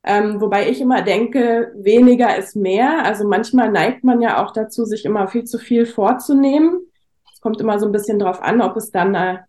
Ähm, 0.05 0.41
wobei 0.41 0.69
ich 0.69 0.81
immer 0.81 1.01
denke, 1.01 1.71
weniger 1.75 2.35
ist 2.37 2.57
mehr. 2.57 3.05
Also 3.05 3.25
manchmal 3.25 3.71
neigt 3.71 4.03
man 4.03 4.21
ja 4.21 4.43
auch 4.43 4.51
dazu, 4.51 4.83
sich 4.83 5.05
immer 5.05 5.29
viel 5.29 5.45
zu 5.45 5.57
viel 5.57 5.85
vorzunehmen. 5.85 6.81
Es 7.33 7.39
kommt 7.39 7.61
immer 7.61 7.79
so 7.79 7.85
ein 7.85 7.93
bisschen 7.93 8.19
drauf 8.19 8.41
an, 8.41 8.61
ob 8.61 8.75
es 8.75 8.91
dann 8.91 9.15
eine, 9.15 9.45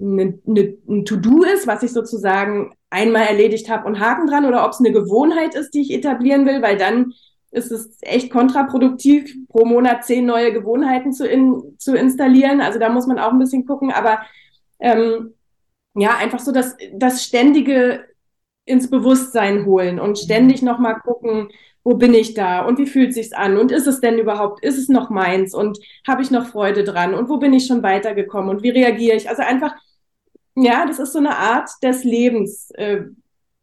eine, 0.00 0.40
ein 0.88 1.04
To-Do 1.04 1.44
ist, 1.44 1.68
was 1.68 1.84
ich 1.84 1.92
sozusagen 1.92 2.74
einmal 2.90 3.22
erledigt 3.22 3.70
habe 3.70 3.86
und 3.86 4.00
Haken 4.00 4.26
dran 4.26 4.44
oder 4.44 4.64
ob 4.64 4.72
es 4.72 4.80
eine 4.80 4.90
Gewohnheit 4.90 5.54
ist, 5.54 5.72
die 5.74 5.82
ich 5.82 5.92
etablieren 5.92 6.44
will, 6.44 6.60
weil 6.60 6.76
dann 6.76 7.12
ist 7.52 7.70
es 7.70 7.98
echt 8.00 8.30
kontraproduktiv, 8.30 9.36
pro 9.48 9.64
Monat 9.64 10.04
zehn 10.04 10.26
neue 10.26 10.52
Gewohnheiten 10.52 11.12
zu, 11.12 11.26
in, 11.26 11.76
zu 11.78 11.94
installieren. 11.94 12.60
Also 12.60 12.78
da 12.78 12.88
muss 12.88 13.06
man 13.06 13.18
auch 13.18 13.30
ein 13.30 13.38
bisschen 13.38 13.66
gucken. 13.66 13.92
Aber 13.92 14.22
ähm, 14.80 15.34
ja, 15.94 16.16
einfach 16.16 16.40
so 16.40 16.50
das, 16.50 16.76
das 16.94 17.24
ständige 17.24 18.04
ins 18.64 18.90
Bewusstsein 18.90 19.66
holen 19.66 20.00
und 20.00 20.18
ständig 20.18 20.62
nochmal 20.62 20.96
gucken, 21.00 21.50
wo 21.84 21.94
bin 21.94 22.14
ich 22.14 22.34
da 22.34 22.64
und 22.64 22.78
wie 22.78 22.86
fühlt 22.86 23.12
sich's 23.12 23.32
an 23.32 23.58
und 23.58 23.72
ist 23.72 23.88
es 23.88 24.00
denn 24.00 24.18
überhaupt, 24.18 24.64
ist 24.64 24.78
es 24.78 24.88
noch 24.88 25.10
meins 25.10 25.52
und 25.52 25.78
habe 26.06 26.22
ich 26.22 26.30
noch 26.30 26.46
Freude 26.46 26.84
dran 26.84 27.12
und 27.12 27.28
wo 27.28 27.38
bin 27.38 27.52
ich 27.52 27.66
schon 27.66 27.82
weitergekommen 27.82 28.50
und 28.50 28.62
wie 28.62 28.70
reagiere 28.70 29.16
ich? 29.16 29.28
Also 29.28 29.42
einfach 29.42 29.74
ja, 30.54 30.86
das 30.86 30.98
ist 30.98 31.12
so 31.12 31.18
eine 31.18 31.36
Art 31.36 31.70
des 31.82 32.04
Lebens. 32.04 32.70
Äh, 32.72 33.04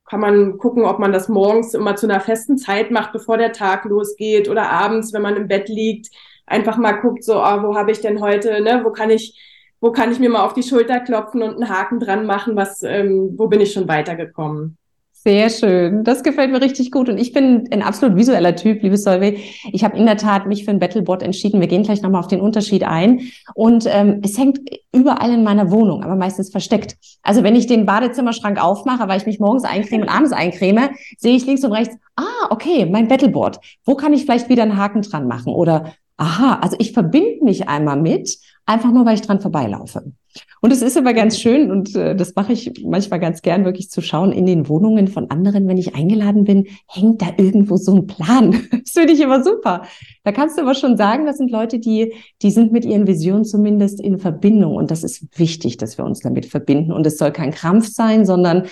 kann 0.09 0.19
man 0.19 0.57
gucken, 0.57 0.85
ob 0.85 0.97
man 0.99 1.13
das 1.13 1.29
morgens 1.29 1.73
immer 1.75 1.95
zu 1.95 2.07
einer 2.07 2.19
festen 2.19 2.57
Zeit 2.57 2.89
macht, 2.89 3.13
bevor 3.13 3.37
der 3.37 3.53
Tag 3.53 3.85
losgeht 3.85 4.49
oder 4.49 4.69
abends, 4.71 5.13
wenn 5.13 5.21
man 5.21 5.37
im 5.37 5.47
Bett 5.47 5.69
liegt, 5.69 6.09
einfach 6.47 6.77
mal 6.77 6.93
guckt, 6.93 7.23
so, 7.23 7.35
oh, 7.35 7.63
wo 7.63 7.75
habe 7.75 7.91
ich 7.91 8.01
denn 8.01 8.19
heute, 8.19 8.61
ne, 8.61 8.81
wo 8.83 8.91
kann 8.91 9.11
ich, 9.11 9.39
wo 9.79 9.91
kann 9.91 10.11
ich 10.11 10.19
mir 10.19 10.29
mal 10.29 10.45
auf 10.45 10.53
die 10.53 10.63
Schulter 10.63 10.99
klopfen 10.99 11.43
und 11.43 11.55
einen 11.55 11.69
Haken 11.69 11.99
dran 11.99 12.25
machen, 12.25 12.55
was, 12.55 12.81
ähm, 12.81 13.35
wo 13.37 13.47
bin 13.47 13.61
ich 13.61 13.71
schon 13.71 13.87
weitergekommen? 13.87 14.78
Sehr 15.21 15.49
schön. 15.49 16.05
Das 16.05 16.23
gefällt 16.23 16.49
mir 16.49 16.61
richtig 16.61 16.91
gut. 16.91 17.09
Und 17.09 17.17
ich 17.17 17.33
bin 17.33 17.67
ein 17.71 17.81
absolut 17.81 18.17
visueller 18.17 18.55
Typ, 18.55 18.81
liebe 18.81 18.97
Solveig. 18.97 19.37
Ich 19.73 19.83
habe 19.83 19.97
in 19.97 20.05
der 20.05 20.15
Tat 20.15 20.47
mich 20.47 20.63
für 20.63 20.71
ein 20.71 20.79
Battlebot 20.79 21.21
entschieden. 21.21 21.59
Wir 21.59 21.67
gehen 21.67 21.83
gleich 21.83 22.01
nochmal 22.01 22.21
auf 22.21 22.27
den 22.27 22.39
Unterschied 22.39 22.85
ein. 22.85 23.19
Und 23.53 23.85
ähm, 23.87 24.21
es 24.23 24.37
hängt 24.37 24.61
überall 24.93 25.33
in 25.33 25.43
meiner 25.43 25.71
Wohnung, 25.71 26.05
aber 26.05 26.15
meistens 26.15 26.51
versteckt. 26.51 26.95
Also 27.21 27.43
wenn 27.43 27.57
ich 27.57 27.67
den 27.67 27.85
Badezimmerschrank 27.85 28.63
aufmache, 28.63 29.09
weil 29.09 29.19
ich 29.19 29.25
mich 29.25 29.41
morgens 29.41 29.65
eincreme 29.65 30.03
und 30.03 30.09
abends 30.09 30.31
eincreme, 30.31 30.91
sehe 31.17 31.35
ich 31.35 31.45
links 31.45 31.65
und 31.65 31.73
rechts, 31.73 31.97
ah, 32.15 32.47
okay, 32.49 32.85
mein 32.85 33.09
Battleboard. 33.09 33.59
Wo 33.83 33.95
kann 33.95 34.13
ich 34.13 34.23
vielleicht 34.23 34.47
wieder 34.47 34.63
einen 34.63 34.77
Haken 34.77 35.01
dran 35.01 35.27
machen? 35.27 35.53
Oder, 35.53 35.95
aha, 36.15 36.59
also 36.61 36.77
ich 36.79 36.93
verbinde 36.93 37.43
mich 37.43 37.67
einmal 37.67 37.99
mit, 37.99 38.37
einfach 38.65 38.91
nur, 38.91 39.05
weil 39.05 39.15
ich 39.15 39.21
dran 39.21 39.41
vorbeilaufe. 39.41 40.13
Und 40.61 40.71
es 40.71 40.81
ist 40.81 40.97
aber 40.97 41.13
ganz 41.13 41.39
schön 41.39 41.71
und 41.71 41.95
äh, 41.95 42.15
das 42.15 42.35
mache 42.35 42.53
ich 42.53 42.83
manchmal 42.85 43.19
ganz 43.19 43.41
gern, 43.41 43.65
wirklich 43.65 43.89
zu 43.89 44.01
schauen 44.01 44.31
in 44.31 44.45
den 44.45 44.67
Wohnungen 44.67 45.07
von 45.07 45.29
anderen, 45.31 45.67
wenn 45.67 45.77
ich 45.77 45.95
eingeladen 45.95 46.43
bin, 46.43 46.67
hängt 46.87 47.21
da 47.21 47.27
irgendwo 47.37 47.77
so 47.77 47.95
ein 47.95 48.07
Plan. 48.07 48.55
Das 48.89 48.91
finde 48.91 49.13
ich 49.13 49.21
immer 49.21 49.43
super. 49.43 49.83
Da 50.23 50.31
kannst 50.31 50.57
du 50.57 50.63
aber 50.63 50.73
schon 50.73 50.97
sagen, 50.97 51.25
das 51.25 51.37
sind 51.37 51.51
Leute, 51.51 51.79
die, 51.79 52.13
die 52.41 52.49
sind 52.49 52.71
mit 52.71 52.85
ihren 52.85 53.07
Visionen 53.07 53.45
zumindest 53.45 54.01
in 54.01 54.17
Verbindung 54.17 54.75
und 54.75 54.89
das 54.89 55.03
ist 55.03 55.27
wichtig, 55.37 55.77
dass 55.77 55.97
wir 55.97 56.05
uns 56.05 56.21
damit 56.21 56.47
verbinden 56.47 56.91
und 56.91 57.05
es 57.05 57.17
soll 57.17 57.31
kein 57.31 57.51
Krampf 57.51 57.87
sein, 57.87 58.25
sondern 58.25 58.63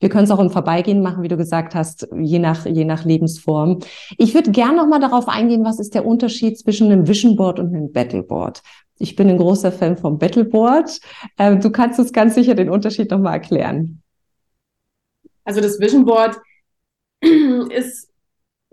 wir 0.00 0.08
können 0.08 0.24
es 0.24 0.30
auch 0.30 0.40
im 0.40 0.50
Vorbeigehen 0.50 1.02
machen, 1.02 1.22
wie 1.22 1.28
du 1.28 1.36
gesagt 1.36 1.74
hast, 1.74 2.08
je 2.18 2.38
nach, 2.38 2.66
je 2.66 2.84
nach 2.84 3.04
Lebensform. 3.04 3.78
Ich 4.16 4.34
würde 4.34 4.50
gern 4.50 4.76
noch 4.76 4.88
mal 4.88 4.98
darauf 4.98 5.28
eingehen, 5.28 5.64
was 5.64 5.78
ist 5.78 5.94
der 5.94 6.06
Unterschied 6.06 6.58
zwischen 6.58 6.90
einem 6.90 7.06
Vision 7.06 7.36
Board 7.36 7.60
und 7.60 7.74
einem 7.74 7.92
Battleboard? 7.92 8.62
Ich 9.02 9.16
bin 9.16 9.30
ein 9.30 9.38
großer 9.38 9.72
Fan 9.72 9.96
vom 9.96 10.18
Battleboard. 10.18 11.00
Ähm, 11.38 11.60
du 11.60 11.70
kannst 11.70 11.98
uns 11.98 12.12
ganz 12.12 12.34
sicher 12.34 12.54
den 12.54 12.68
Unterschied 12.68 13.10
nochmal 13.10 13.32
erklären. 13.32 14.02
Also 15.42 15.62
das 15.62 15.80
Vision 15.80 16.04
Board 16.04 16.36
ist 17.22 18.10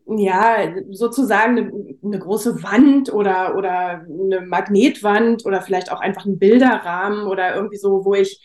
ja 0.06 0.74
sozusagen 0.92 1.58
eine, 1.58 1.72
eine, 2.04 2.20
große 2.20 2.62
Wand 2.62 3.12
oder, 3.14 3.56
oder 3.56 4.06
eine 4.06 4.42
Magnetwand 4.42 5.46
oder 5.46 5.62
vielleicht 5.62 5.94
auch 5.94 6.02
einfach 6.02 6.26
ein 6.26 6.38
Bilderrahmen 6.38 7.28
oder 7.28 7.56
irgendwie 7.56 7.78
so, 7.78 8.04
wo 8.04 8.14
ich 8.14 8.42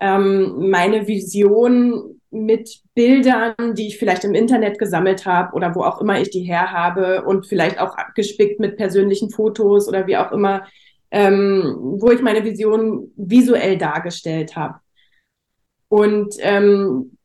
ähm, 0.00 0.70
meine 0.70 1.06
Vision 1.08 2.20
mit 2.30 2.80
Bildern, 2.94 3.74
die 3.74 3.88
ich 3.88 3.98
vielleicht 3.98 4.24
im 4.24 4.34
Internet 4.34 4.78
gesammelt 4.78 5.26
habe 5.26 5.54
oder 5.54 5.74
wo 5.74 5.82
auch 5.82 6.00
immer 6.00 6.18
ich 6.18 6.30
die 6.30 6.42
her 6.42 6.72
habe 6.72 7.24
und 7.24 7.46
vielleicht 7.46 7.78
auch 7.80 7.96
gespickt 8.14 8.60
mit 8.60 8.78
persönlichen 8.78 9.28
Fotos 9.28 9.88
oder 9.88 10.06
wie 10.06 10.16
auch 10.16 10.32
immer 10.32 10.66
ähm, 11.10 11.76
wo 11.98 12.10
ich 12.10 12.20
meine 12.20 12.44
Vision 12.44 13.12
visuell 13.16 13.78
dargestellt 13.78 14.56
habe. 14.56 14.80
Und 15.88 16.34
ähm, 16.40 17.16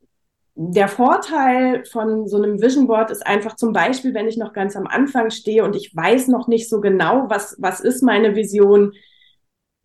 der 0.56 0.88
Vorteil 0.88 1.84
von 1.86 2.28
so 2.28 2.38
einem 2.38 2.62
Vision 2.62 2.88
Board 2.88 3.10
ist 3.10 3.26
einfach 3.26 3.56
zum 3.56 3.74
Beispiel, 3.74 4.14
wenn 4.14 4.28
ich 4.28 4.38
noch 4.38 4.54
ganz 4.54 4.76
am 4.76 4.88
Anfang 4.88 5.32
stehe 5.32 5.64
und 5.64 5.76
ich 5.76 5.96
weiß 5.96 6.28
noch 6.28 6.48
nicht 6.48 6.70
so 6.70 6.80
genau, 6.80 7.26
was, 7.28 7.56
was 7.60 7.80
ist 7.80 8.04
meine 8.04 8.36
Vision, 8.36 8.94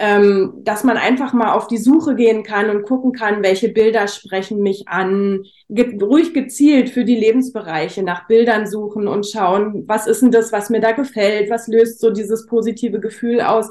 ähm, 0.01 0.61
dass 0.63 0.85
man 0.85 0.97
einfach 0.97 1.33
mal 1.33 1.53
auf 1.55 1.67
die 1.67 1.77
Suche 1.77 2.15
gehen 2.15 2.45
kann 2.45 2.71
und 2.71 2.85
gucken 2.85 3.13
kann, 3.13 3.43
welche 3.43 3.69
Bilder 3.69 4.07
sprechen 4.07 4.63
mich 4.63 4.87
an, 4.87 5.45
ge 5.69 5.99
ruhig 6.01 6.33
gezielt 6.33 6.91
für 6.91 7.05
die 7.05 7.17
Lebensbereiche 7.17 8.05
nach 8.05 8.29
Bildern 8.29 8.69
suchen 8.69 9.09
und 9.09 9.27
schauen, 9.27 9.89
was 9.89 10.07
ist 10.07 10.23
denn 10.23 10.31
das, 10.31 10.53
was 10.53 10.71
mir 10.71 10.81
da 10.81 10.93
gefällt, 10.93 11.51
was 11.51 11.67
löst 11.67 12.01
so 12.01 12.11
dieses 12.11 12.47
positive 12.47 13.01
Gefühl 13.01 13.41
aus, 13.41 13.71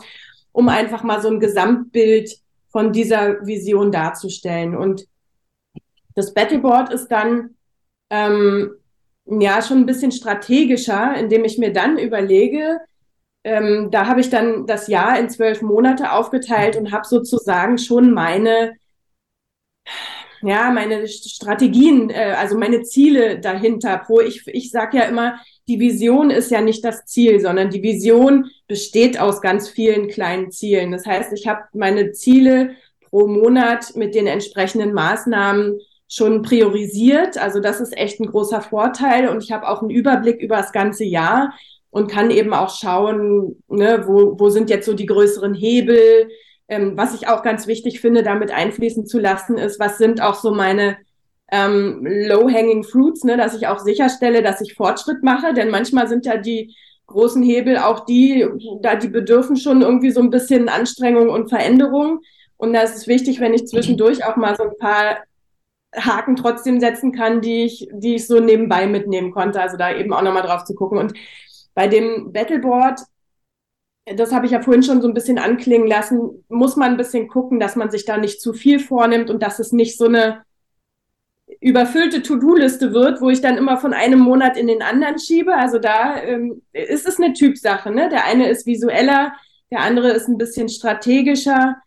um 0.52 0.68
einfach 0.68 1.04
mal 1.04 1.22
so 1.22 1.30
ein 1.30 1.40
Gesamtbild 1.40 2.38
von 2.70 2.92
dieser 2.92 3.46
Vision 3.46 3.94
darzustellen. 3.94 4.76
Und 4.76 5.08
das 6.14 6.34
Battleboard 6.34 6.92
ist 6.92 7.08
dann 7.08 7.52
ähm, 8.10 8.72
ja 9.26 9.62
schon 9.62 9.80
ein 9.80 9.86
bisschen 9.86 10.12
strategischer, 10.12 11.16
indem 11.16 11.46
ich 11.46 11.58
mir 11.58 11.72
dann 11.72 11.98
überlege, 11.98 12.80
ähm, 13.44 13.90
da 13.92 14.08
habe 14.08 14.20
ich 14.22 14.30
dann 14.30 14.66
das 14.66 14.88
Jahr 14.88 15.18
in 15.20 15.30
zwölf 15.30 15.62
Monate 15.62 16.12
aufgeteilt 16.12 16.76
und 16.76 16.92
habe 16.92 17.08
sozusagen 17.08 17.78
schon 17.78 18.12
meine, 18.12 18.74
ja, 20.42 20.70
meine 20.72 21.08
Strategien, 21.08 22.10
äh, 22.10 22.36
also 22.38 22.58
meine 22.58 22.84
Ziele 22.84 23.40
dahinter. 23.40 23.98
Pro, 24.00 24.22
ich, 24.22 24.46
ich 24.48 24.72
sage 24.72 24.98
ja 24.98 25.04
immer, 25.04 25.40
die 25.68 25.80
Vision 25.80 26.30
ist 26.30 26.52
ja 26.52 26.62
nicht 26.62 26.84
das 26.84 27.06
Ziel, 27.06 27.40
sondern 27.40 27.70
die 27.70 27.84
Vision 27.84 28.50
besteht 28.68 29.20
aus 29.20 29.42
ganz 29.42 29.70
vielen 29.70 30.08
kleinen 30.08 30.52
Zielen. 30.52 30.92
Das 30.92 31.06
heißt, 31.06 31.34
ich 31.34 31.48
habe 31.48 31.64
meine 31.74 32.12
Ziele 32.12 32.76
pro 33.10 33.28
Monat 33.28 33.96
mit 33.96 34.16
den 34.16 34.28
entsprechenden 34.28 34.94
Maßnahmen 34.94 35.80
schon 36.10 36.42
priorisiert. 36.42 37.38
Also 37.38 37.60
das 37.60 37.82
ist 37.82 37.98
echt 37.98 38.20
ein 38.20 38.28
großer 38.28 38.62
Vorteil 38.62 39.28
und 39.28 39.44
ich 39.44 39.52
habe 39.52 39.68
auch 39.68 39.82
einen 39.82 39.92
Überblick 39.92 40.42
über 40.42 40.58
das 40.58 40.72
ganze 40.72 41.04
Jahr 41.04 41.54
und 41.98 42.12
kann 42.12 42.30
eben 42.30 42.54
auch 42.54 42.70
schauen, 42.70 43.56
ne, 43.68 44.04
wo, 44.06 44.40
wo 44.40 44.50
sind 44.50 44.70
jetzt 44.70 44.86
so 44.86 44.94
die 44.94 45.08
größeren 45.08 45.56
Hebel, 45.56 46.30
ähm, 46.68 46.94
was 46.96 47.16
ich 47.16 47.28
auch 47.28 47.42
ganz 47.42 47.66
wichtig 47.66 48.02
finde, 48.02 48.22
damit 48.22 48.52
einfließen 48.52 49.08
zu 49.08 49.18
lassen, 49.18 49.58
ist, 49.58 49.80
was 49.80 49.98
sind 49.98 50.22
auch 50.22 50.36
so 50.36 50.54
meine 50.54 50.98
ähm, 51.52 52.06
low-hanging 52.06 52.84
fruits, 52.84 53.24
ne, 53.24 53.36
dass 53.36 53.56
ich 53.56 53.66
auch 53.66 53.80
sicherstelle, 53.80 54.44
dass 54.44 54.62
ich 54.62 54.76
Fortschritt 54.76 55.24
mache, 55.24 55.56
denn 55.56 55.72
manchmal 55.72 56.08
sind 56.08 56.28
ja 56.28 56.38
die 56.38 56.76
großen 57.08 57.42
Hebel 57.42 57.80
auch 57.80 58.06
die, 58.06 58.46
da 58.82 58.96
die 58.96 59.08
bedürfen 59.08 59.56
schon 59.56 59.82
irgendwie 59.82 60.12
so 60.12 60.22
ein 60.22 60.30
bisschen 60.30 60.70
Anstrengung 60.70 61.30
und 61.30 61.50
Veränderung. 61.50 62.20
Und 62.58 62.74
da 62.74 62.82
ist 62.82 62.96
es 62.96 63.08
wichtig, 63.08 63.40
wenn 63.40 63.56
ich 63.56 63.66
zwischendurch 63.66 64.24
auch 64.24 64.36
mal 64.36 64.56
so 64.56 64.64
ein 64.64 64.78
paar 64.78 65.24
Haken 65.96 66.36
trotzdem 66.36 66.80
setzen 66.80 67.12
kann, 67.12 67.42
die 67.42 67.64
ich, 67.64 67.88
die 67.92 68.16
ich 68.16 68.28
so 68.28 68.40
nebenbei 68.40 68.88
mitnehmen 68.88 69.32
konnte. 69.32 69.62
Also 69.62 69.78
da 69.78 69.96
eben 69.96 70.14
auch 70.14 70.22
nochmal 70.22 70.44
drauf 70.44 70.64
zu 70.66 70.76
gucken. 70.76 70.98
Und 70.98 71.14
bei 71.78 71.88
dem 71.88 72.34
Battleboard, 72.34 73.02
das 74.16 74.32
habe 74.32 74.48
ich 74.48 74.52
ja 74.52 74.64
vorhin 74.64 74.82
schon 74.82 75.00
so 75.00 75.08
ein 75.08 75.14
bisschen 75.14 75.38
anklingen 75.38 75.88
lassen, 75.88 76.44
muss 76.50 76.76
man 76.76 76.90
ein 76.90 76.98
bisschen 76.98 77.28
gucken, 77.28 77.60
dass 77.60 77.76
man 77.76 77.92
sich 77.92 78.04
da 78.04 78.18
nicht 78.18 78.42
zu 78.42 78.54
viel 78.54 78.80
vornimmt 78.80 79.30
und 79.30 79.44
dass 79.44 79.60
es 79.60 79.72
nicht 79.74 79.96
so 79.96 80.06
eine 80.06 80.42
überfüllte 81.60 82.24
To-Do-Liste 82.24 82.94
wird, 82.94 83.22
wo 83.22 83.30
ich 83.30 83.42
dann 83.42 83.58
immer 83.58 83.78
von 83.78 83.94
einem 83.94 84.18
Monat 84.18 84.58
in 84.58 84.66
den 84.66 84.82
anderen 84.82 85.20
schiebe. 85.20 85.54
Also 85.54 85.78
da 85.78 86.20
ähm, 86.20 86.64
ist 86.74 87.08
es 87.08 87.20
eine 87.20 87.34
Typsache. 87.34 87.92
Ne? 87.92 88.10
Der 88.10 88.26
eine 88.26 88.50
ist 88.50 88.66
visueller, 88.66 89.34
der 89.70 89.82
andere 89.82 90.10
ist 90.14 90.28
ein 90.28 90.40
bisschen 90.40 90.70
strategischer. 90.70 91.78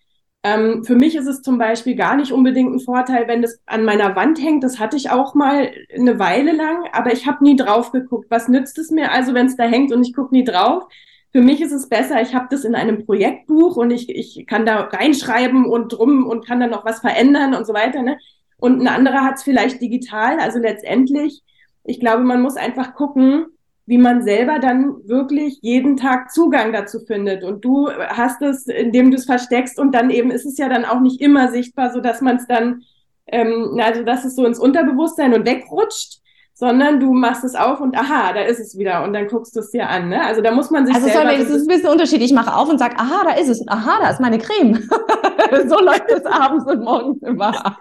Ähm, 0.42 0.85
für 0.85 0.94
mich 0.94 1.16
ist 1.16 1.26
es 1.26 1.42
zum 1.42 1.59
Beispiel 1.59 1.94
gar 1.96 2.16
nicht 2.16 2.33
unbedingt 2.33 2.74
ein 2.74 2.81
Vorteil, 2.81 3.29
wenn 3.29 3.42
das 3.42 3.61
an 3.66 3.85
meiner 3.85 4.16
Wand 4.16 4.40
hängt. 4.42 4.64
Das 4.64 4.79
hatte 4.79 4.96
ich 4.96 5.11
auch 5.11 5.35
mal 5.35 5.70
eine 5.94 6.18
Weile 6.18 6.53
lang, 6.53 6.88
aber 6.92 7.12
ich 7.12 7.26
habe 7.26 7.44
nie 7.44 7.57
drauf 7.57 7.92
geguckt. 7.92 8.26
Was 8.31 8.48
nützt 8.48 8.79
es 8.79 8.90
mir 8.90 9.12
also, 9.12 9.35
wenn 9.35 9.46
es 9.46 9.57
da 9.57 9.64
hängt 9.64 9.92
und 9.92 10.03
ich 10.03 10.14
gucke 10.14 10.35
nie 10.35 10.44
drauf? 10.44 10.85
Für 11.33 11.42
mich 11.42 11.61
ist 11.61 11.72
es 11.72 11.88
besser, 11.88 12.20
ich 12.22 12.35
habe 12.35 12.48
das 12.50 12.64
in 12.64 12.74
einem 12.74 13.05
Projektbuch 13.05 13.76
und 13.76 13.90
ich, 13.90 14.09
ich 14.09 14.46
kann 14.46 14.66
da 14.66 14.81
reinschreiben 14.81 15.64
und 15.66 15.88
drum 15.90 16.26
und 16.26 16.46
kann 16.46 16.59
dann 16.59 16.70
noch 16.70 16.85
was 16.85 17.00
verändern 17.00 17.55
und 17.55 17.66
so 17.66 17.74
weiter. 17.74 18.03
Ne? 18.03 18.18
Und 18.57 18.81
ein 18.81 18.88
anderer 18.88 19.24
hat 19.24 19.37
es 19.37 19.42
vielleicht 19.42 19.81
digital. 19.81 20.40
Also 20.40 20.59
letztendlich, 20.59 21.42
ich 21.85 22.00
glaube, 22.00 22.24
man 22.24 22.42
muss 22.42 22.57
einfach 22.57 22.94
gucken, 22.94 23.46
wie 23.90 23.98
man 23.98 24.22
selber 24.22 24.61
dann 24.61 24.94
wirklich 25.09 25.59
jeden 25.62 25.96
Tag 25.96 26.31
Zugang 26.31 26.72
dazu 26.72 27.00
findet. 27.00 27.42
Und 27.42 27.64
du 27.64 27.90
hast 27.90 28.40
es, 28.40 28.68
indem 28.68 29.11
du 29.11 29.16
es 29.16 29.24
versteckst 29.24 29.81
und 29.81 29.92
dann 29.96 30.11
eben 30.11 30.31
ist 30.31 30.46
es 30.46 30.59
ja 30.59 30.68
dann 30.68 30.85
auch 30.85 31.00
nicht 31.00 31.20
immer 31.20 31.50
sichtbar, 31.50 31.92
so 31.92 32.00
dass 32.00 32.20
man 32.20 32.37
es 32.37 32.46
dann, 32.46 32.83
ähm, 33.26 33.81
also 33.83 34.05
dass 34.05 34.24
es 34.24 34.37
so 34.37 34.46
ins 34.46 34.61
Unterbewusstsein 34.61 35.35
und 35.35 35.44
wegrutscht 35.44 36.20
sondern 36.55 37.00
du 37.00 37.14
machst 37.14 37.42
es 37.42 37.55
auf 37.55 37.81
und 37.81 37.96
aha, 37.96 38.35
da 38.35 38.42
ist 38.42 38.61
es 38.61 38.76
wieder 38.76 39.03
und 39.03 39.14
dann 39.14 39.29
guckst 39.29 39.57
du 39.57 39.61
es 39.61 39.70
dir 39.70 39.88
an. 39.88 40.11
Ne? 40.11 40.22
Also 40.22 40.42
da 40.42 40.50
muss 40.50 40.70
man 40.70 40.85
sich 40.85 40.94
also 40.94 41.09
selber... 41.09 41.31
Also 41.31 41.44
es 41.44 41.50
ist 41.50 41.62
ein 41.62 41.74
bisschen 41.74 41.88
Unterschied. 41.88 42.20
Ich 42.20 42.35
mache 42.35 42.55
auf 42.55 42.68
und 42.68 42.79
sage, 42.79 42.96
aha, 42.98 43.24
da 43.24 43.31
ist 43.31 43.48
es. 43.48 43.66
Aha, 43.66 43.98
da 44.03 44.11
ist 44.11 44.20
meine 44.20 44.37
Creme. 44.37 44.74
so 45.68 45.81
läuft 45.81 46.11
es 46.11 46.26
abends 46.26 46.66
und 46.66 46.85
morgens 46.85 47.22
immer. 47.22 47.79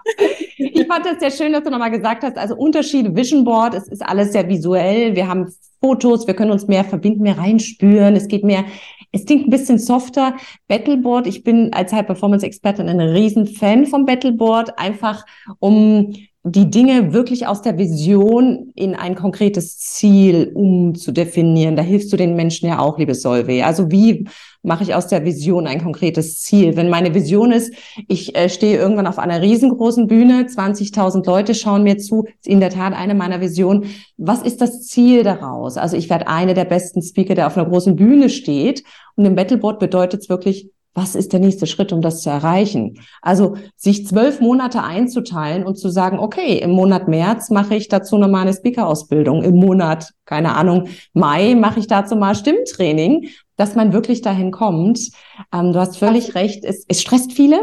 Ich 0.56 0.86
fand 0.86 1.04
das 1.04 1.20
sehr 1.20 1.30
schön, 1.30 1.52
dass 1.52 1.62
du 1.62 1.68
nochmal 1.68 1.90
gesagt 1.90 2.24
hast, 2.24 2.38
also 2.38 2.56
Unterschied, 2.56 3.14
Vision 3.14 3.44
Board, 3.44 3.74
es 3.74 3.86
ist 3.86 4.00
alles 4.02 4.32
sehr 4.32 4.48
visuell. 4.48 5.14
Wir 5.14 5.28
haben 5.28 5.52
Fotos, 5.80 6.26
wir 6.26 6.34
können 6.34 6.50
uns 6.50 6.66
mehr 6.66 6.84
verbinden, 6.84 7.22
mehr 7.22 7.38
reinspüren. 7.38 8.14
Es 8.16 8.28
geht 8.28 8.44
mehr, 8.44 8.64
es 9.12 9.24
klingt 9.24 9.46
ein 9.46 9.50
bisschen 9.50 9.78
softer. 9.78 10.36
Battleboard, 10.68 11.26
ich 11.26 11.42
bin 11.42 11.72
als 11.72 11.92
High-Performance-Expertin 11.92 12.88
ein 12.88 13.00
riesen 13.00 13.46
Fan 13.46 13.86
vom 13.86 14.04
Battleboard, 14.04 14.78
einfach 14.78 15.24
um 15.58 16.12
die 16.42 16.70
Dinge 16.70 17.12
wirklich 17.12 17.46
aus 17.46 17.60
der 17.60 17.76
Vision 17.76 18.72
in 18.74 18.94
ein 18.94 19.14
konkretes 19.14 19.78
Ziel 19.78 20.52
umzudefinieren. 20.54 21.76
Da 21.76 21.82
hilfst 21.82 22.12
du 22.12 22.16
den 22.16 22.34
Menschen 22.34 22.68
ja 22.68 22.78
auch, 22.78 22.98
liebe 22.98 23.14
Solveig. 23.14 23.64
Also 23.64 23.90
wie 23.90 24.26
mache 24.62 24.82
ich 24.84 24.94
aus 24.94 25.06
der 25.06 25.24
Vision 25.24 25.66
ein 25.66 25.82
konkretes 25.82 26.40
Ziel? 26.40 26.76
Wenn 26.76 26.88
meine 26.88 27.14
Vision 27.14 27.52
ist, 27.52 27.72
ich 28.08 28.36
äh, 28.36 28.48
stehe 28.48 28.78
irgendwann 28.78 29.06
auf 29.06 29.18
einer 29.18 29.40
riesengroßen 29.40 30.06
Bühne, 30.06 30.46
20.000 30.46 31.26
Leute 31.26 31.54
schauen 31.54 31.82
mir 31.82 31.98
zu, 31.98 32.24
ist 32.24 32.46
in 32.46 32.60
der 32.60 32.70
Tat 32.70 32.92
eine 32.92 33.14
meiner 33.14 33.40
Visionen. 33.40 33.86
Was 34.16 34.42
ist 34.42 34.60
das 34.60 34.86
Ziel 34.86 35.22
daraus? 35.22 35.76
Also 35.76 35.96
ich 35.96 36.10
werde 36.10 36.28
eine 36.28 36.54
der 36.54 36.64
besten 36.64 37.02
Speaker, 37.02 37.34
der 37.34 37.46
auf 37.46 37.56
einer 37.56 37.68
großen 37.68 37.96
Bühne 37.96 38.28
steht. 38.28 38.84
Und 39.16 39.24
im 39.24 39.34
Battleboard 39.34 39.78
bedeutet 39.78 40.22
es 40.22 40.28
wirklich, 40.28 40.70
was 40.94 41.14
ist 41.14 41.32
der 41.32 41.40
nächste 41.40 41.66
Schritt, 41.66 41.92
um 41.92 42.00
das 42.00 42.22
zu 42.22 42.30
erreichen? 42.30 42.98
Also 43.22 43.56
sich 43.76 44.06
zwölf 44.06 44.40
Monate 44.40 44.82
einzuteilen 44.82 45.64
und 45.64 45.76
zu 45.76 45.88
sagen, 45.88 46.18
okay, 46.18 46.58
im 46.58 46.70
Monat 46.70 47.06
März 47.06 47.50
mache 47.50 47.76
ich 47.76 47.88
dazu 47.88 48.18
nochmal 48.18 48.42
eine 48.42 48.52
Speaker-Ausbildung, 48.52 49.42
im 49.42 49.54
Monat, 49.54 50.10
keine 50.24 50.56
Ahnung, 50.56 50.88
Mai 51.12 51.54
mache 51.54 51.80
ich 51.80 51.86
dazu 51.86 52.16
mal 52.16 52.34
Stimmtraining, 52.34 53.28
dass 53.56 53.76
man 53.76 53.92
wirklich 53.92 54.20
dahin 54.20 54.50
kommt. 54.50 55.10
Ähm, 55.52 55.72
du 55.72 55.78
hast 55.78 55.96
völlig 55.96 56.34
recht, 56.34 56.64
es, 56.64 56.84
es 56.88 57.00
stresst 57.00 57.32
viele. 57.32 57.60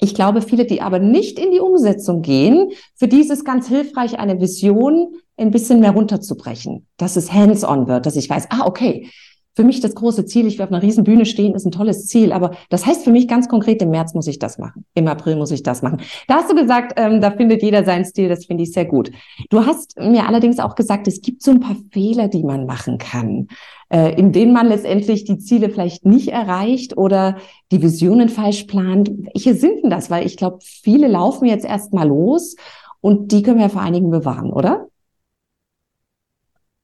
Ich 0.00 0.14
glaube, 0.14 0.42
viele, 0.42 0.64
die 0.64 0.80
aber 0.80 1.00
nicht 1.00 1.38
in 1.38 1.50
die 1.50 1.60
Umsetzung 1.60 2.22
gehen, 2.22 2.70
für 2.94 3.08
die 3.08 3.20
ist 3.20 3.30
es 3.30 3.44
ganz 3.44 3.68
hilfreich, 3.68 4.18
eine 4.18 4.40
Vision 4.40 5.16
ein 5.36 5.50
bisschen 5.50 5.80
mehr 5.80 5.90
runterzubrechen, 5.90 6.86
dass 6.96 7.16
es 7.16 7.32
hands-on 7.32 7.88
wird, 7.88 8.06
dass 8.06 8.16
ich 8.16 8.30
weiß, 8.30 8.46
ah, 8.50 8.64
okay, 8.64 9.10
für 9.58 9.64
mich 9.64 9.80
das 9.80 9.96
große 9.96 10.24
Ziel, 10.24 10.46
ich 10.46 10.56
will 10.56 10.66
auf 10.66 10.70
einer 10.70 10.82
riesen 10.82 11.02
Bühne 11.02 11.26
stehen, 11.26 11.52
ist 11.56 11.66
ein 11.66 11.72
tolles 11.72 12.06
Ziel. 12.06 12.30
Aber 12.30 12.52
das 12.68 12.86
heißt 12.86 13.02
für 13.02 13.10
mich 13.10 13.26
ganz 13.26 13.48
konkret, 13.48 13.82
im 13.82 13.90
März 13.90 14.14
muss 14.14 14.28
ich 14.28 14.38
das 14.38 14.56
machen. 14.56 14.84
Im 14.94 15.08
April 15.08 15.34
muss 15.34 15.50
ich 15.50 15.64
das 15.64 15.82
machen. 15.82 16.00
Da 16.28 16.36
hast 16.36 16.48
du 16.48 16.54
gesagt, 16.54 16.92
ähm, 16.94 17.20
da 17.20 17.32
findet 17.32 17.64
jeder 17.64 17.82
seinen 17.82 18.04
Stil. 18.04 18.28
Das 18.28 18.46
finde 18.46 18.62
ich 18.62 18.70
sehr 18.70 18.84
gut. 18.84 19.10
Du 19.50 19.66
hast 19.66 19.98
mir 19.98 20.28
allerdings 20.28 20.60
auch 20.60 20.76
gesagt, 20.76 21.08
es 21.08 21.22
gibt 21.22 21.42
so 21.42 21.50
ein 21.50 21.58
paar 21.58 21.74
Fehler, 21.90 22.28
die 22.28 22.44
man 22.44 22.66
machen 22.66 22.98
kann, 22.98 23.48
äh, 23.88 24.14
in 24.14 24.30
denen 24.30 24.52
man 24.52 24.68
letztendlich 24.68 25.24
die 25.24 25.38
Ziele 25.38 25.70
vielleicht 25.70 26.06
nicht 26.06 26.28
erreicht 26.28 26.96
oder 26.96 27.38
die 27.72 27.82
Visionen 27.82 28.28
falsch 28.28 28.62
plant. 28.62 29.10
Welche 29.10 29.54
sind 29.54 29.82
denn 29.82 29.90
das? 29.90 30.08
Weil 30.08 30.24
ich 30.24 30.36
glaube, 30.36 30.58
viele 30.60 31.08
laufen 31.08 31.46
jetzt 31.46 31.64
erst 31.64 31.92
mal 31.92 32.06
los 32.06 32.54
und 33.00 33.32
die 33.32 33.42
können 33.42 33.58
wir 33.58 33.70
vor 33.70 33.82
einigen 33.82 34.10
bewahren, 34.10 34.52
oder? 34.52 34.86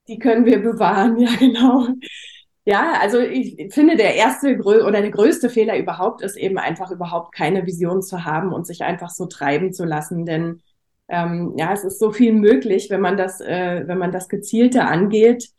Die 0.08 0.18
können 0.18 0.44
wir 0.44 0.60
bewahren, 0.60 1.18
ja, 1.20 1.30
genau. 1.38 1.86
Ja, 2.66 2.94
also 3.00 3.20
ich 3.20 3.72
finde, 3.74 3.96
der 3.96 4.14
erste 4.14 4.56
oder 4.58 5.02
der 5.02 5.10
größte 5.10 5.50
Fehler 5.50 5.76
überhaupt 5.78 6.22
ist 6.22 6.36
eben 6.36 6.56
einfach 6.58 6.90
überhaupt 6.90 7.34
keine 7.34 7.66
Vision 7.66 8.02
zu 8.02 8.24
haben 8.24 8.52
und 8.54 8.66
sich 8.66 8.82
einfach 8.82 9.10
so 9.10 9.26
treiben 9.26 9.72
zu 9.74 9.84
lassen. 9.84 10.24
Denn 10.24 10.62
ähm, 11.08 11.54
ja, 11.58 11.72
es 11.74 11.84
ist 11.84 11.98
so 11.98 12.10
viel 12.10 12.32
möglich, 12.32 12.88
wenn 12.88 13.02
man 13.02 13.18
das, 13.18 13.40
äh, 13.42 13.82
wenn 13.86 13.98
man 13.98 14.12
das 14.12 14.28
gezielte 14.30 14.84
angeht. 14.84 15.50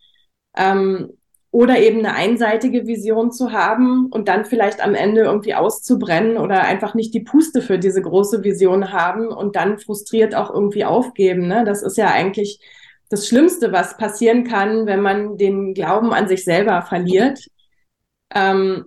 Ähm, 0.57 1.11
oder 1.51 1.79
eben 1.79 1.99
eine 1.99 2.15
einseitige 2.15 2.85
Vision 2.85 3.31
zu 3.31 3.53
haben 3.53 4.07
und 4.07 4.27
dann 4.27 4.43
vielleicht 4.43 4.83
am 4.83 4.93
Ende 4.93 5.21
irgendwie 5.21 5.53
auszubrennen 5.55 6.37
oder 6.37 6.63
einfach 6.63 6.95
nicht 6.95 7.13
die 7.13 7.21
Puste 7.21 7.61
für 7.61 7.79
diese 7.79 8.01
große 8.01 8.43
Vision 8.43 8.91
haben 8.91 9.27
und 9.29 9.55
dann 9.55 9.79
frustriert 9.79 10.35
auch 10.35 10.49
irgendwie 10.53 10.83
aufgeben. 10.83 11.47
Ne? 11.47 11.63
Das 11.65 11.81
ist 11.81 11.97
ja 11.97 12.07
eigentlich 12.07 12.59
das 13.15 13.27
Schlimmste, 13.27 13.71
was 13.71 13.97
passieren 13.97 14.43
kann, 14.43 14.85
wenn 14.85 15.01
man 15.01 15.37
den 15.37 15.73
Glauben 15.73 16.13
an 16.13 16.27
sich 16.27 16.43
selber 16.43 16.81
verliert. 16.81 17.39
Ähm, 18.33 18.85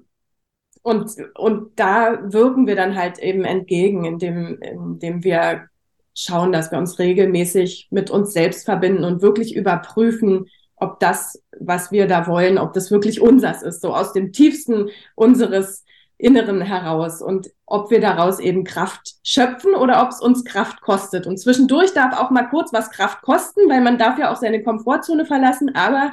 und, 0.83 1.11
und 1.35 1.79
da 1.79 2.33
wirken 2.33 2.67
wir 2.67 2.77
dann 2.77 2.97
halt 2.97 3.19
eben 3.19 3.45
entgegen, 3.45 4.05
indem, 4.05 4.61
indem 4.61 5.25
wir 5.25 5.69
schauen, 6.15 6.53
dass 6.53 6.71
wir 6.71 6.79
uns 6.79 6.99
regelmäßig 6.99 7.89
mit 7.91 8.11
uns 8.11 8.33
selbst 8.33 8.65
verbinden 8.65 9.05
und 9.05 9.23
wirklich 9.23 9.55
überprüfen, 9.55 10.47
ob 10.77 11.01
das, 11.01 11.43
was 11.59 11.91
wir 11.91 12.07
da 12.07 12.27
wollen, 12.27 12.59
ob 12.59 12.73
das 12.73 12.91
wirklich 12.91 13.21
unseres 13.21 13.63
ist, 13.63 13.81
so 13.81 13.95
aus 13.95 14.13
dem 14.13 14.33
tiefsten 14.33 14.91
unseres 15.15 15.85
Inneren 16.19 16.61
heraus 16.61 17.23
und 17.23 17.49
ob 17.65 17.91
wir 17.91 18.01
daraus 18.01 18.41
eben 18.41 18.65
Kraft 18.65 19.15
schöpfen 19.23 19.75
oder 19.75 20.03
ob 20.03 20.11
es 20.11 20.21
uns 20.21 20.45
Kraft 20.45 20.81
kostet. 20.81 21.27
Und 21.27 21.39
zwischendurch 21.39 21.95
darf 21.95 22.19
auch 22.19 22.31
mal 22.31 22.49
kurz 22.49 22.73
was 22.73 22.91
Kraft 22.91 23.23
kosten, 23.23 23.69
weil 23.69 23.81
man 23.81 23.99
darf 23.99 24.19
ja 24.19 24.33
auch 24.33 24.37
seine 24.37 24.63
Komfortzone 24.63 25.25
verlassen, 25.25 25.75
aber 25.75 26.13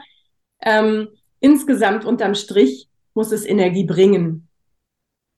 ähm, 0.61 1.09
insgesamt 1.39 2.05
unterm 2.05 2.35
Strich 2.35 2.87
muss 3.15 3.31
es 3.31 3.45
Energie 3.45 3.85
bringen. 3.85 4.47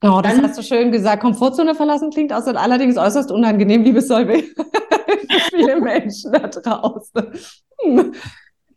Oh, 0.03 0.19
das 0.21 0.35
Dann, 0.35 0.43
hast 0.43 0.57
du 0.57 0.63
schön 0.63 0.91
gesagt. 0.91 1.23
Komfortzone 1.23 1.73
verlassen 1.73 2.11
klingt 2.11 2.33
aus 2.33 2.45
allerdings 2.45 2.97
äußerst 2.97 3.31
unangenehm, 3.31 3.83
liebe 3.83 4.01
Solveig. 4.01 4.45
viele 5.49 5.79
Menschen 5.79 6.31
da 6.31 6.47
draußen. 6.47 7.33
Hm. 7.81 8.13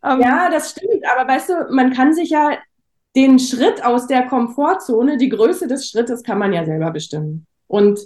Ja, 0.03 0.49
das 0.49 0.71
stimmt. 0.71 1.03
Aber 1.13 1.31
weißt 1.31 1.49
du, 1.49 1.53
man 1.69 1.93
kann 1.93 2.13
sich 2.13 2.31
ja 2.31 2.57
den 3.15 3.39
Schritt 3.39 3.83
aus 3.83 4.07
der 4.07 4.27
Komfortzone, 4.27 5.17
die 5.17 5.29
Größe 5.29 5.67
des 5.67 5.89
Schrittes 5.89 6.23
kann 6.23 6.39
man 6.39 6.53
ja 6.53 6.65
selber 6.65 6.91
bestimmen. 6.91 7.45
Und 7.67 7.99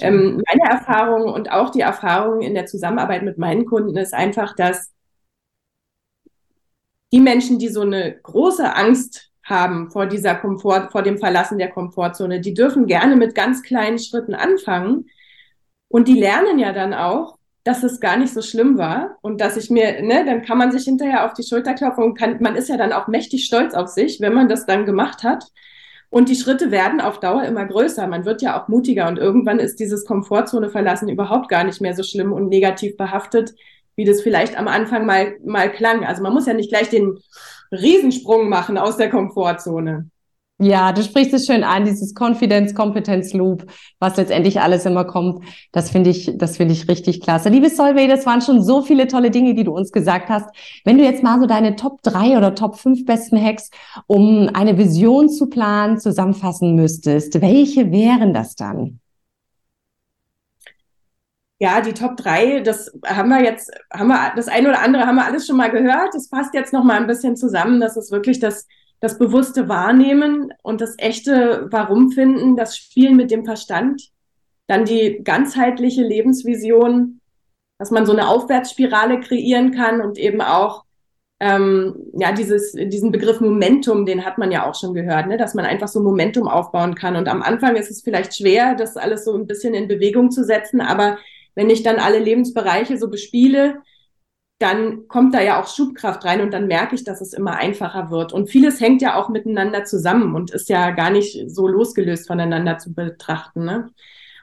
ähm, 0.00 0.42
meine 0.48 0.70
Erfahrung 0.70 1.32
und 1.32 1.50
auch 1.50 1.70
die 1.70 1.80
Erfahrung 1.80 2.40
in 2.40 2.54
der 2.54 2.66
Zusammenarbeit 2.66 3.24
mit 3.24 3.36
meinen 3.36 3.66
Kunden 3.66 3.96
ist 3.96 4.14
einfach, 4.14 4.54
dass 4.54 4.92
die 7.12 7.20
Menschen, 7.20 7.58
die 7.58 7.68
so 7.68 7.80
eine 7.80 8.16
große 8.22 8.74
Angst 8.74 9.30
haben 9.44 9.90
vor 9.90 10.06
dieser 10.06 10.34
Komfort, 10.34 10.90
vor 10.92 11.02
dem 11.02 11.18
Verlassen 11.18 11.58
der 11.58 11.70
Komfortzone, 11.70 12.40
die 12.40 12.54
dürfen 12.54 12.86
gerne 12.86 13.16
mit 13.16 13.34
ganz 13.34 13.62
kleinen 13.62 13.98
Schritten 13.98 14.34
anfangen. 14.34 15.08
Und 15.88 16.06
die 16.06 16.20
lernen 16.20 16.58
ja 16.58 16.72
dann 16.72 16.92
auch, 16.92 17.37
dass 17.64 17.82
es 17.82 18.00
gar 18.00 18.16
nicht 18.16 18.32
so 18.32 18.42
schlimm 18.42 18.78
war 18.78 19.16
und 19.20 19.40
dass 19.40 19.56
ich 19.56 19.70
mir, 19.70 20.02
ne, 20.02 20.24
dann 20.24 20.42
kann 20.42 20.58
man 20.58 20.72
sich 20.72 20.84
hinterher 20.84 21.26
auf 21.26 21.34
die 21.34 21.42
Schulter 21.42 21.74
klopfen 21.74 22.04
und 22.04 22.14
kann, 22.14 22.38
man 22.40 22.56
ist 22.56 22.68
ja 22.68 22.76
dann 22.76 22.92
auch 22.92 23.08
mächtig 23.08 23.44
stolz 23.44 23.74
auf 23.74 23.88
sich, 23.88 24.20
wenn 24.20 24.32
man 24.32 24.48
das 24.48 24.66
dann 24.66 24.86
gemacht 24.86 25.22
hat. 25.22 25.44
Und 26.10 26.30
die 26.30 26.36
Schritte 26.36 26.70
werden 26.70 27.02
auf 27.02 27.20
Dauer 27.20 27.42
immer 27.44 27.66
größer. 27.66 28.06
Man 28.06 28.24
wird 28.24 28.40
ja 28.40 28.58
auch 28.58 28.68
mutiger 28.68 29.08
und 29.08 29.18
irgendwann 29.18 29.58
ist 29.58 29.78
dieses 29.78 30.06
Komfortzone 30.06 30.70
verlassen 30.70 31.08
überhaupt 31.08 31.50
gar 31.50 31.64
nicht 31.64 31.82
mehr 31.82 31.94
so 31.94 32.02
schlimm 32.02 32.32
und 32.32 32.48
negativ 32.48 32.96
behaftet, 32.96 33.54
wie 33.94 34.06
das 34.06 34.22
vielleicht 34.22 34.56
am 34.56 34.68
Anfang 34.68 35.04
mal, 35.04 35.36
mal 35.44 35.70
klang. 35.70 36.04
Also 36.06 36.22
man 36.22 36.32
muss 36.32 36.46
ja 36.46 36.54
nicht 36.54 36.70
gleich 36.70 36.88
den 36.88 37.18
Riesensprung 37.70 38.48
machen 38.48 38.78
aus 38.78 38.96
der 38.96 39.10
Komfortzone. 39.10 40.08
Ja, 40.60 40.90
du 40.92 41.04
sprichst 41.04 41.32
es 41.34 41.46
schön 41.46 41.62
an, 41.62 41.84
dieses 41.84 42.14
Confidence, 42.18 42.74
Competence 42.74 43.32
Loop, 43.32 43.64
was 44.00 44.16
letztendlich 44.16 44.60
alles 44.60 44.86
immer 44.86 45.04
kommt. 45.04 45.44
Das 45.70 45.88
finde 45.90 46.10
ich, 46.10 46.32
das 46.36 46.56
finde 46.56 46.72
ich 46.74 46.88
richtig 46.88 47.20
klasse. 47.20 47.48
Liebe 47.48 47.70
Solveig, 47.70 48.08
das 48.08 48.26
waren 48.26 48.40
schon 48.40 48.60
so 48.64 48.82
viele 48.82 49.06
tolle 49.06 49.30
Dinge, 49.30 49.54
die 49.54 49.62
du 49.62 49.72
uns 49.72 49.92
gesagt 49.92 50.28
hast. 50.28 50.48
Wenn 50.84 50.98
du 50.98 51.04
jetzt 51.04 51.22
mal 51.22 51.38
so 51.38 51.46
deine 51.46 51.76
Top 51.76 52.02
drei 52.02 52.36
oder 52.36 52.56
Top 52.56 52.76
fünf 52.76 53.04
besten 53.06 53.40
Hacks, 53.40 53.70
um 54.08 54.50
eine 54.52 54.76
Vision 54.76 55.28
zu 55.28 55.46
planen, 55.48 56.00
zusammenfassen 56.00 56.74
müsstest, 56.74 57.40
welche 57.40 57.92
wären 57.92 58.34
das 58.34 58.56
dann? 58.56 58.98
Ja, 61.60 61.80
die 61.80 61.92
Top 61.92 62.16
drei, 62.16 62.60
das 62.60 62.92
haben 63.06 63.28
wir 63.30 63.42
jetzt, 63.44 63.70
haben 63.92 64.08
wir, 64.08 64.32
das 64.34 64.48
eine 64.48 64.68
oder 64.70 64.80
andere 64.80 65.06
haben 65.06 65.16
wir 65.16 65.24
alles 65.24 65.46
schon 65.46 65.56
mal 65.56 65.70
gehört. 65.70 66.14
Das 66.14 66.28
passt 66.28 66.54
jetzt 66.54 66.72
noch 66.72 66.82
mal 66.82 66.96
ein 66.96 67.06
bisschen 67.06 67.36
zusammen. 67.36 67.80
Das 67.80 67.96
ist 67.96 68.10
wirklich 68.10 68.40
das, 68.40 68.66
das 69.00 69.18
bewusste 69.18 69.68
Wahrnehmen 69.68 70.52
und 70.62 70.80
das 70.80 70.94
echte 70.98 71.68
Warum 71.70 72.10
finden, 72.10 72.56
das 72.56 72.76
Spielen 72.76 73.16
mit 73.16 73.30
dem 73.30 73.44
Verstand, 73.44 74.10
dann 74.66 74.84
die 74.84 75.20
ganzheitliche 75.22 76.02
Lebensvision, 76.02 77.20
dass 77.78 77.90
man 77.90 78.06
so 78.06 78.12
eine 78.12 78.28
Aufwärtsspirale 78.28 79.20
kreieren 79.20 79.70
kann 79.70 80.00
und 80.00 80.18
eben 80.18 80.40
auch 80.40 80.84
ähm, 81.40 81.94
ja 82.14 82.32
dieses 82.32 82.72
diesen 82.72 83.12
Begriff 83.12 83.40
Momentum, 83.40 84.04
den 84.04 84.24
hat 84.24 84.38
man 84.38 84.50
ja 84.50 84.68
auch 84.68 84.74
schon 84.74 84.94
gehört, 84.94 85.28
ne? 85.28 85.36
dass 85.36 85.54
man 85.54 85.64
einfach 85.64 85.86
so 85.86 86.00
Momentum 86.00 86.48
aufbauen 86.48 86.96
kann. 86.96 87.14
Und 87.14 87.28
am 87.28 87.42
Anfang 87.42 87.76
ist 87.76 87.90
es 87.90 88.02
vielleicht 88.02 88.36
schwer, 88.36 88.74
das 88.74 88.96
alles 88.96 89.24
so 89.24 89.34
ein 89.34 89.46
bisschen 89.46 89.74
in 89.74 89.86
Bewegung 89.86 90.32
zu 90.32 90.44
setzen, 90.44 90.80
aber 90.80 91.18
wenn 91.54 91.70
ich 91.70 91.82
dann 91.82 91.96
alle 91.96 92.18
Lebensbereiche 92.18 92.98
so 92.98 93.08
bespiele, 93.08 93.82
dann 94.58 95.06
kommt 95.06 95.34
da 95.34 95.40
ja 95.40 95.60
auch 95.60 95.68
Schubkraft 95.68 96.24
rein 96.24 96.40
und 96.40 96.52
dann 96.52 96.66
merke 96.66 96.94
ich, 96.96 97.04
dass 97.04 97.20
es 97.20 97.32
immer 97.32 97.52
einfacher 97.52 98.10
wird. 98.10 98.32
Und 98.32 98.50
vieles 98.50 98.80
hängt 98.80 99.00
ja 99.02 99.14
auch 99.14 99.28
miteinander 99.28 99.84
zusammen 99.84 100.34
und 100.34 100.50
ist 100.50 100.68
ja 100.68 100.90
gar 100.90 101.10
nicht 101.10 101.48
so 101.48 101.68
losgelöst 101.68 102.26
voneinander 102.26 102.78
zu 102.78 102.92
betrachten. 102.92 103.64
Ne? 103.64 103.90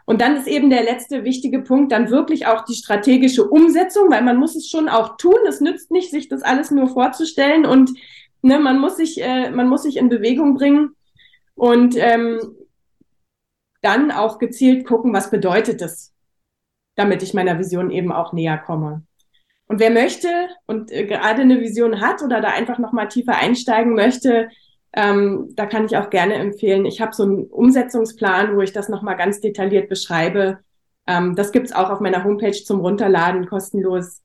Und 0.05 0.21
dann 0.21 0.37
ist 0.37 0.47
eben 0.47 0.69
der 0.69 0.83
letzte 0.83 1.25
wichtige 1.25 1.59
Punkt 1.59 1.91
dann 1.91 2.11
wirklich 2.11 2.47
auch 2.47 2.63
die 2.63 2.75
strategische 2.75 3.43
Umsetzung, 3.43 4.09
weil 4.09 4.23
man 4.23 4.37
muss 4.37 4.55
es 4.55 4.69
schon 4.69 4.87
auch 4.87 5.17
tun. 5.17 5.39
Es 5.49 5.59
nützt 5.59 5.91
nicht, 5.91 6.11
sich 6.11 6.29
das 6.29 6.43
alles 6.43 6.71
nur 6.71 6.87
vorzustellen 6.87 7.65
und 7.65 7.89
ne, 8.41 8.59
man 8.59 8.79
muss 8.79 8.95
sich, 8.95 9.21
äh, 9.21 9.49
man 9.49 9.67
muss 9.67 9.83
sich 9.83 9.97
in 9.97 10.07
Bewegung 10.07 10.55
bringen 10.55 10.95
und 11.55 11.95
ähm, 11.97 12.39
dann 13.81 14.11
auch 14.11 14.39
gezielt 14.39 14.85
gucken, 14.85 15.11
was 15.11 15.29
bedeutet 15.29 15.81
es, 15.81 16.13
damit 16.95 17.21
ich 17.21 17.33
meiner 17.33 17.59
Vision 17.59 17.91
eben 17.91 18.13
auch 18.13 18.31
näher 18.31 18.57
komme. 18.57 19.03
Und 19.67 19.79
wer 19.79 19.89
möchte 19.89 20.27
und 20.67 20.91
äh, 20.91 21.05
gerade 21.05 21.41
eine 21.41 21.59
Vision 21.59 22.01
hat 22.01 22.21
oder 22.21 22.41
da 22.41 22.49
einfach 22.49 22.77
noch 22.77 22.91
mal 22.91 23.07
tiefer 23.07 23.35
einsteigen 23.37 23.95
möchte, 23.95 24.49
ähm, 24.93 25.49
da 25.55 25.65
kann 25.65 25.85
ich 25.85 25.97
auch 25.97 26.09
gerne 26.09 26.35
empfehlen. 26.35 26.85
Ich 26.85 27.01
habe 27.01 27.13
so 27.13 27.23
einen 27.23 27.43
Umsetzungsplan, 27.45 28.55
wo 28.55 28.61
ich 28.61 28.71
das 28.71 28.89
noch 28.89 29.01
mal 29.01 29.15
ganz 29.15 29.41
detailliert 29.41 29.89
beschreibe. 29.89 30.59
Ähm, 31.07 31.35
das 31.35 31.51
gibt's 31.51 31.73
auch 31.73 31.89
auf 31.89 31.99
meiner 31.99 32.23
Homepage 32.23 32.51
zum 32.51 32.79
Runterladen 32.79 33.47
kostenlos. 33.47 34.21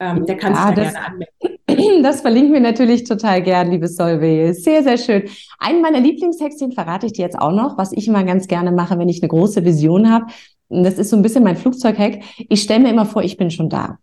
Ähm, 0.00 0.26
der 0.26 0.36
kann 0.36 0.54
ja, 0.54 0.66
sich 0.66 0.74
da 0.74 0.82
gerne 0.82 1.06
anmelden. 1.06 1.58
Das 2.02 2.20
verlinken 2.20 2.52
wir 2.52 2.60
natürlich 2.60 3.04
total 3.04 3.40
gern, 3.42 3.70
liebe 3.70 3.88
Solveig. 3.88 4.54
Sehr, 4.54 4.82
sehr 4.82 4.98
schön. 4.98 5.24
Einen 5.58 5.80
meiner 5.80 6.00
Lieblingshexchen 6.00 6.72
verrate 6.72 7.06
ich 7.06 7.14
dir 7.14 7.22
jetzt 7.22 7.38
auch 7.38 7.52
noch, 7.52 7.78
was 7.78 7.92
ich 7.92 8.06
immer 8.08 8.24
ganz 8.24 8.46
gerne 8.46 8.72
mache, 8.72 8.98
wenn 8.98 9.08
ich 9.08 9.22
eine 9.22 9.28
große 9.28 9.64
Vision 9.64 10.10
habe. 10.10 10.26
Das 10.68 10.98
ist 10.98 11.10
so 11.10 11.16
ein 11.16 11.22
bisschen 11.22 11.44
mein 11.44 11.56
Flugzeughack. 11.56 12.20
Ich 12.36 12.62
stelle 12.62 12.80
mir 12.80 12.90
immer 12.90 13.06
vor, 13.06 13.22
ich 13.22 13.36
bin 13.36 13.50
schon 13.50 13.68
da. 13.68 13.98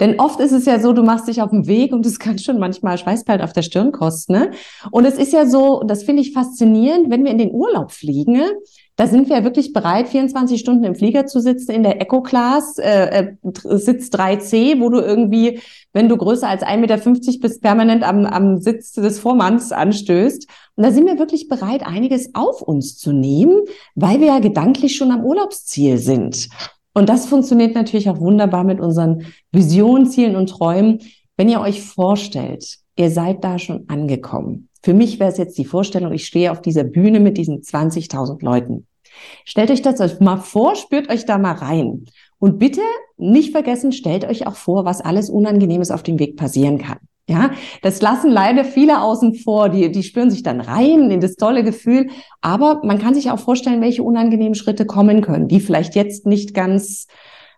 Denn 0.00 0.20
oft 0.20 0.40
ist 0.40 0.52
es 0.52 0.66
ja 0.66 0.80
so, 0.80 0.92
du 0.92 1.02
machst 1.02 1.28
dich 1.28 1.42
auf 1.42 1.50
den 1.50 1.66
Weg 1.66 1.92
und 1.92 2.04
es 2.06 2.18
kann 2.18 2.38
schon 2.38 2.58
manchmal 2.58 2.98
Schweißperlen 2.98 3.42
auf 3.42 3.52
der 3.52 3.62
Stirn 3.62 3.92
kosten. 3.92 4.32
Ne? 4.32 4.50
Und 4.90 5.04
es 5.04 5.16
ist 5.18 5.32
ja 5.32 5.46
so, 5.46 5.82
das 5.86 6.02
finde 6.02 6.22
ich 6.22 6.32
faszinierend, 6.32 7.10
wenn 7.10 7.24
wir 7.24 7.30
in 7.30 7.38
den 7.38 7.52
Urlaub 7.52 7.92
fliegen, 7.92 8.42
da 8.98 9.06
sind 9.06 9.28
wir 9.28 9.36
ja 9.36 9.44
wirklich 9.44 9.72
bereit, 9.72 10.08
24 10.08 10.58
Stunden 10.58 10.82
im 10.82 10.96
Flieger 10.96 11.24
zu 11.24 11.38
sitzen, 11.38 11.70
in 11.70 11.84
der 11.84 12.00
Eco-Class, 12.00 12.78
äh, 12.78 13.28
äh, 13.44 13.76
Sitz 13.78 14.08
3C, 14.08 14.80
wo 14.80 14.88
du 14.88 14.98
irgendwie, 14.98 15.60
wenn 15.92 16.08
du 16.08 16.16
größer 16.16 16.48
als 16.48 16.64
1,50 16.64 16.78
Meter 16.80 17.38
bist, 17.40 17.62
permanent 17.62 18.02
am, 18.02 18.26
am 18.26 18.58
Sitz 18.58 18.94
des 18.94 19.20
Vormanns 19.20 19.70
anstößt. 19.70 20.48
Und 20.74 20.82
da 20.82 20.90
sind 20.90 21.06
wir 21.06 21.16
wirklich 21.16 21.46
bereit, 21.46 21.86
einiges 21.86 22.34
auf 22.34 22.60
uns 22.60 22.98
zu 22.98 23.12
nehmen, 23.12 23.60
weil 23.94 24.18
wir 24.18 24.26
ja 24.26 24.38
gedanklich 24.40 24.96
schon 24.96 25.12
am 25.12 25.24
Urlaubsziel 25.24 25.98
sind. 25.98 26.48
Und 26.98 27.08
das 27.08 27.26
funktioniert 27.26 27.76
natürlich 27.76 28.10
auch 28.10 28.18
wunderbar 28.18 28.64
mit 28.64 28.80
unseren 28.80 29.26
Visionen, 29.52 30.06
Zielen 30.06 30.34
und 30.34 30.48
Träumen. 30.50 30.98
Wenn 31.36 31.48
ihr 31.48 31.60
euch 31.60 31.80
vorstellt, 31.80 32.78
ihr 32.96 33.12
seid 33.12 33.44
da 33.44 33.60
schon 33.60 33.84
angekommen. 33.88 34.68
Für 34.82 34.94
mich 34.94 35.20
wäre 35.20 35.30
es 35.30 35.38
jetzt 35.38 35.56
die 35.58 35.64
Vorstellung, 35.64 36.12
ich 36.12 36.26
stehe 36.26 36.50
auf 36.50 36.60
dieser 36.60 36.82
Bühne 36.82 37.20
mit 37.20 37.38
diesen 37.38 37.62
20.000 37.62 38.44
Leuten. 38.44 38.88
Stellt 39.44 39.70
euch 39.70 39.80
das 39.80 40.18
mal 40.18 40.38
vor, 40.38 40.74
spürt 40.74 41.08
euch 41.08 41.24
da 41.24 41.38
mal 41.38 41.52
rein. 41.52 42.04
Und 42.40 42.58
bitte 42.58 42.80
nicht 43.16 43.52
vergessen, 43.52 43.92
stellt 43.92 44.24
euch 44.24 44.48
auch 44.48 44.56
vor, 44.56 44.84
was 44.84 45.00
alles 45.00 45.30
Unangenehmes 45.30 45.92
auf 45.92 46.02
dem 46.02 46.18
Weg 46.18 46.36
passieren 46.36 46.78
kann. 46.78 46.98
Ja, 47.30 47.50
das 47.82 48.00
lassen 48.00 48.30
leider 48.30 48.64
viele 48.64 49.02
außen 49.02 49.34
vor, 49.34 49.68
die, 49.68 49.92
die 49.92 50.02
spüren 50.02 50.30
sich 50.30 50.42
dann 50.42 50.62
rein 50.62 51.10
in 51.10 51.20
das 51.20 51.36
tolle 51.36 51.62
Gefühl. 51.62 52.08
Aber 52.40 52.80
man 52.84 52.98
kann 52.98 53.14
sich 53.14 53.30
auch 53.30 53.38
vorstellen, 53.38 53.82
welche 53.82 54.02
unangenehmen 54.02 54.54
Schritte 54.54 54.86
kommen 54.86 55.20
können, 55.20 55.46
die 55.46 55.60
vielleicht 55.60 55.94
jetzt 55.94 56.24
nicht 56.24 56.54
ganz, 56.54 57.06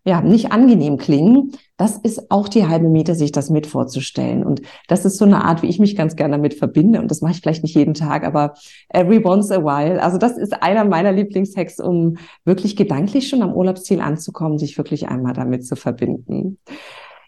ja, 0.04 0.22
nicht 0.22 0.50
angenehm 0.50 0.96
klingen. 0.96 1.52
Das 1.76 1.96
ist 1.98 2.32
auch 2.32 2.48
die 2.48 2.66
halbe 2.66 2.88
Miete, 2.88 3.14
sich 3.14 3.30
das 3.30 3.48
mit 3.48 3.68
vorzustellen. 3.68 4.42
Und 4.44 4.60
das 4.88 5.04
ist 5.04 5.18
so 5.18 5.24
eine 5.24 5.44
Art, 5.44 5.62
wie 5.62 5.68
ich 5.68 5.78
mich 5.78 5.94
ganz 5.94 6.16
gerne 6.16 6.32
damit 6.32 6.54
verbinde. 6.54 7.00
Und 7.00 7.08
das 7.08 7.20
mache 7.20 7.34
ich 7.34 7.40
vielleicht 7.40 7.62
nicht 7.62 7.76
jeden 7.76 7.94
Tag, 7.94 8.24
aber 8.24 8.54
every 8.88 9.24
once 9.24 9.52
a 9.52 9.62
while. 9.62 10.02
Also 10.02 10.18
das 10.18 10.36
ist 10.36 10.64
einer 10.64 10.84
meiner 10.84 11.12
Lieblingshacks, 11.12 11.78
um 11.78 12.16
wirklich 12.44 12.74
gedanklich 12.74 13.28
schon 13.28 13.42
am 13.42 13.54
Urlaubsziel 13.54 14.00
anzukommen, 14.00 14.58
sich 14.58 14.76
wirklich 14.76 15.06
einmal 15.08 15.32
damit 15.32 15.64
zu 15.64 15.76
verbinden. 15.76 16.58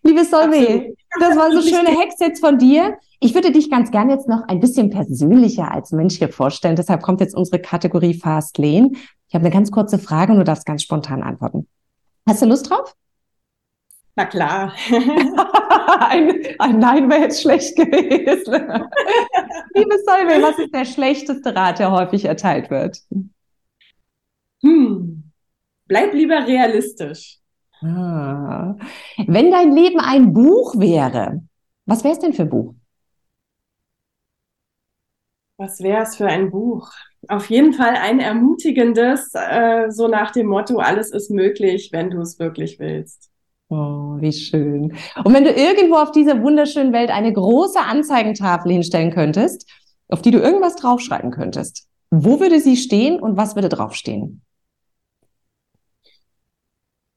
Liebe 0.04 0.24
Solveig, 0.24 0.96
das 1.20 1.36
waren 1.36 1.52
so 1.52 1.62
schöne 1.62 1.90
Hacks 1.90 2.40
von 2.40 2.58
dir. 2.58 2.98
Ich 3.20 3.34
würde 3.34 3.52
dich 3.52 3.70
ganz 3.70 3.92
gerne 3.92 4.12
jetzt 4.12 4.28
noch 4.28 4.42
ein 4.48 4.58
bisschen 4.58 4.90
persönlicher 4.90 5.70
als 5.70 5.92
Mensch 5.92 6.18
hier 6.18 6.28
vorstellen. 6.28 6.74
Deshalb 6.74 7.02
kommt 7.02 7.20
jetzt 7.20 7.36
unsere 7.36 7.60
Kategorie 7.60 8.14
Fast 8.14 8.58
Lane. 8.58 8.90
Ich 9.28 9.34
habe 9.34 9.44
eine 9.44 9.54
ganz 9.54 9.70
kurze 9.70 9.98
Frage 10.00 10.32
und 10.32 10.38
du 10.38 10.44
darfst 10.44 10.66
ganz 10.66 10.82
spontan 10.82 11.22
antworten. 11.22 11.68
Hast 12.28 12.42
du 12.42 12.46
Lust 12.46 12.68
drauf? 12.68 12.94
Na 14.16 14.26
klar. 14.26 14.74
ein, 16.00 16.42
ein, 16.58 16.78
Nein 16.78 17.08
wäre 17.08 17.22
jetzt 17.22 17.40
schlecht 17.40 17.76
gewesen. 17.76 18.52
Liebe 19.74 19.96
Solveig, 20.04 20.42
was 20.42 20.58
ist 20.58 20.74
der 20.74 20.84
schlechteste 20.84 21.54
Rat, 21.54 21.78
der 21.78 21.92
häufig 21.92 22.24
erteilt 22.24 22.70
wird? 22.70 22.98
Hm. 24.62 25.30
Bleib 25.86 26.12
lieber 26.12 26.46
realistisch. 26.46 27.41
Ah. 27.82 28.76
Wenn 29.26 29.50
dein 29.50 29.72
Leben 29.72 29.98
ein 29.98 30.32
Buch 30.32 30.78
wäre, 30.78 31.42
was 31.86 32.04
wäre 32.04 32.14
es 32.14 32.20
denn 32.20 32.32
für 32.32 32.42
ein 32.42 32.50
Buch? 32.50 32.74
Was 35.56 35.80
wäre 35.80 36.02
es 36.02 36.16
für 36.16 36.26
ein 36.26 36.50
Buch? 36.50 36.90
Auf 37.28 37.50
jeden 37.50 37.72
Fall 37.72 37.94
ein 37.94 38.18
ermutigendes, 38.20 39.32
äh, 39.34 39.90
so 39.90 40.08
nach 40.08 40.32
dem 40.32 40.46
Motto, 40.48 40.78
alles 40.78 41.12
ist 41.12 41.30
möglich, 41.30 41.90
wenn 41.92 42.10
du 42.10 42.20
es 42.20 42.38
wirklich 42.38 42.78
willst. 42.78 43.30
Oh, 43.68 44.16
wie 44.18 44.32
schön. 44.32 44.94
Und 45.24 45.32
wenn 45.32 45.44
du 45.44 45.50
irgendwo 45.50 45.96
auf 45.96 46.10
dieser 46.12 46.42
wunderschönen 46.42 46.92
Welt 46.92 47.10
eine 47.10 47.32
große 47.32 47.80
Anzeigentafel 47.80 48.72
hinstellen 48.72 49.12
könntest, 49.12 49.68
auf 50.08 50.20
die 50.20 50.30
du 50.30 50.38
irgendwas 50.38 50.76
draufschreiben 50.76 51.30
könntest, 51.30 51.86
wo 52.10 52.40
würde 52.40 52.60
sie 52.60 52.76
stehen 52.76 53.18
und 53.20 53.36
was 53.36 53.54
würde 53.54 53.68
draufstehen? 53.68 54.42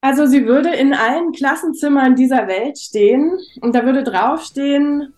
Also 0.06 0.24
sie 0.26 0.46
würde 0.46 0.68
in 0.68 0.94
allen 0.94 1.32
Klassenzimmern 1.32 2.14
dieser 2.14 2.46
Welt 2.46 2.78
stehen 2.78 3.40
und 3.60 3.74
da 3.74 3.84
würde 3.84 4.04
draufstehen, 4.04 5.12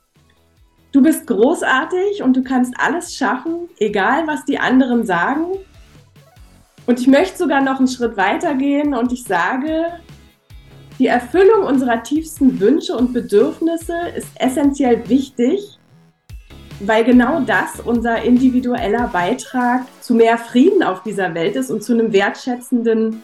du 0.93 1.03
bist 1.03 1.27
großartig 1.27 2.23
und 2.23 2.35
du 2.35 2.43
kannst 2.43 2.73
alles 2.79 3.15
schaffen, 3.15 3.69
egal 3.79 4.27
was 4.27 4.47
die 4.47 4.59
anderen 4.59 5.05
sagen. 5.05 5.45
Und 6.87 7.01
ich 7.01 7.07
möchte 7.07 7.37
sogar 7.37 7.61
noch 7.61 7.77
einen 7.77 7.89
Schritt 7.89 8.17
weiter 8.17 8.55
gehen 8.55 8.95
und 8.95 9.13
ich 9.13 9.25
sage, 9.25 9.89
die 10.99 11.09
Erfüllung 11.09 11.65
unserer 11.67 12.03
tiefsten 12.03 12.59
Wünsche 12.59 12.97
und 12.97 13.13
Bedürfnisse 13.13 13.95
ist 14.17 14.29
essentiell 14.37 15.07
wichtig, 15.07 15.79
weil 16.81 17.05
genau 17.05 17.41
das 17.41 17.81
unser 17.85 18.23
individueller 18.23 19.09
Beitrag 19.09 19.83
zu 20.01 20.15
mehr 20.15 20.39
Frieden 20.39 20.83
auf 20.83 21.03
dieser 21.03 21.35
Welt 21.35 21.57
ist 21.57 21.71
und 21.71 21.83
zu 21.85 21.93
einem 21.93 22.15
wertschätzenden 22.15 23.21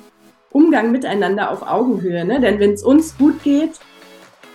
Umgang 0.54 0.92
miteinander 0.92 1.50
auf 1.50 1.66
Augenhöhe. 1.66 2.24
Ne? 2.24 2.40
Denn 2.40 2.60
wenn 2.60 2.72
es 2.72 2.84
uns 2.84 3.18
gut 3.18 3.42
geht, 3.42 3.72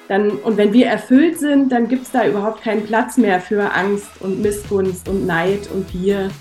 dann, 0.07 0.31
und 0.31 0.57
wenn 0.57 0.73
wir 0.73 0.87
erfüllt 0.87 1.37
sind, 1.37 1.71
dann 1.71 1.87
gibt 1.87 2.03
es 2.03 2.11
da 2.11 2.25
überhaupt 2.25 2.63
keinen 2.63 2.85
Platz 2.85 3.17
mehr 3.17 3.39
für 3.41 3.73
Angst 3.73 4.09
und 4.21 4.41
Missgunst 4.41 5.07
und 5.09 5.27
Neid 5.27 5.69
und 5.71 5.87
Gier. 5.91 6.31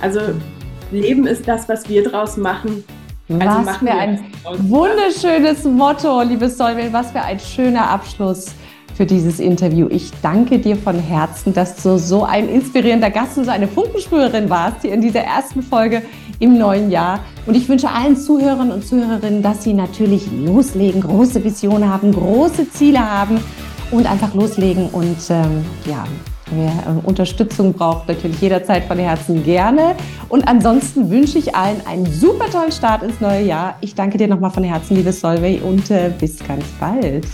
Also 0.00 0.20
Leben 0.90 1.26
ist 1.26 1.46
das, 1.48 1.68
was 1.68 1.88
wir 1.88 2.02
draus 2.02 2.36
machen. 2.36 2.84
Also 3.28 3.66
was 3.66 3.76
für 3.78 3.90
ein 3.90 4.32
wunderschönes 4.58 5.64
Motto, 5.64 6.22
liebe 6.22 6.48
Solveig, 6.48 6.92
was 6.92 7.12
für 7.12 7.22
ein 7.22 7.40
schöner 7.40 7.88
Abschluss 7.88 8.54
für 8.96 9.06
dieses 9.06 9.40
Interview. 9.40 9.88
Ich 9.90 10.10
danke 10.22 10.58
dir 10.58 10.76
von 10.76 10.98
Herzen, 10.98 11.52
dass 11.52 11.82
du 11.82 11.98
so 11.98 12.24
ein 12.24 12.48
inspirierender 12.48 13.10
Gast 13.10 13.36
und 13.36 13.44
so 13.44 13.50
eine 13.50 13.68
Funkensprüherin 13.68 14.48
warst 14.48 14.82
hier 14.82 14.92
in 14.92 15.00
dieser 15.00 15.20
ersten 15.20 15.62
Folge 15.62 16.02
im 16.38 16.58
neuen 16.58 16.90
Jahr. 16.90 17.20
Und 17.46 17.56
ich 17.56 17.68
wünsche 17.68 17.90
allen 17.90 18.16
Zuhörern 18.16 18.72
und 18.72 18.86
Zuhörerinnen, 18.86 19.42
dass 19.42 19.62
sie 19.62 19.74
natürlich 19.74 20.28
loslegen, 20.32 21.02
große 21.02 21.44
Visionen 21.44 21.88
haben, 21.88 22.12
große 22.12 22.70
Ziele 22.70 23.00
haben 23.00 23.40
und 23.90 24.10
einfach 24.10 24.34
loslegen 24.34 24.88
und 24.88 25.18
ähm, 25.30 25.64
ja, 25.84 26.04
Wer 26.52 26.68
äh, 26.70 27.06
Unterstützung 27.06 27.72
braucht, 27.72 28.06
natürlich 28.06 28.40
jederzeit 28.40 28.84
von 28.84 28.98
Herzen 28.98 29.42
gerne. 29.42 29.96
Und 30.28 30.46
ansonsten 30.46 31.10
wünsche 31.10 31.38
ich 31.38 31.56
allen 31.56 31.84
einen 31.86 32.06
super 32.06 32.48
tollen 32.50 32.70
Start 32.70 33.02
ins 33.02 33.20
neue 33.20 33.42
Jahr. 33.42 33.76
Ich 33.80 33.96
danke 33.96 34.16
dir 34.16 34.28
nochmal 34.28 34.52
von 34.52 34.62
Herzen, 34.62 34.96
liebe 34.96 35.12
Solveig, 35.12 35.64
und 35.64 35.90
äh, 35.90 36.12
bis 36.16 36.38
ganz 36.38 36.64
bald. 36.78 37.26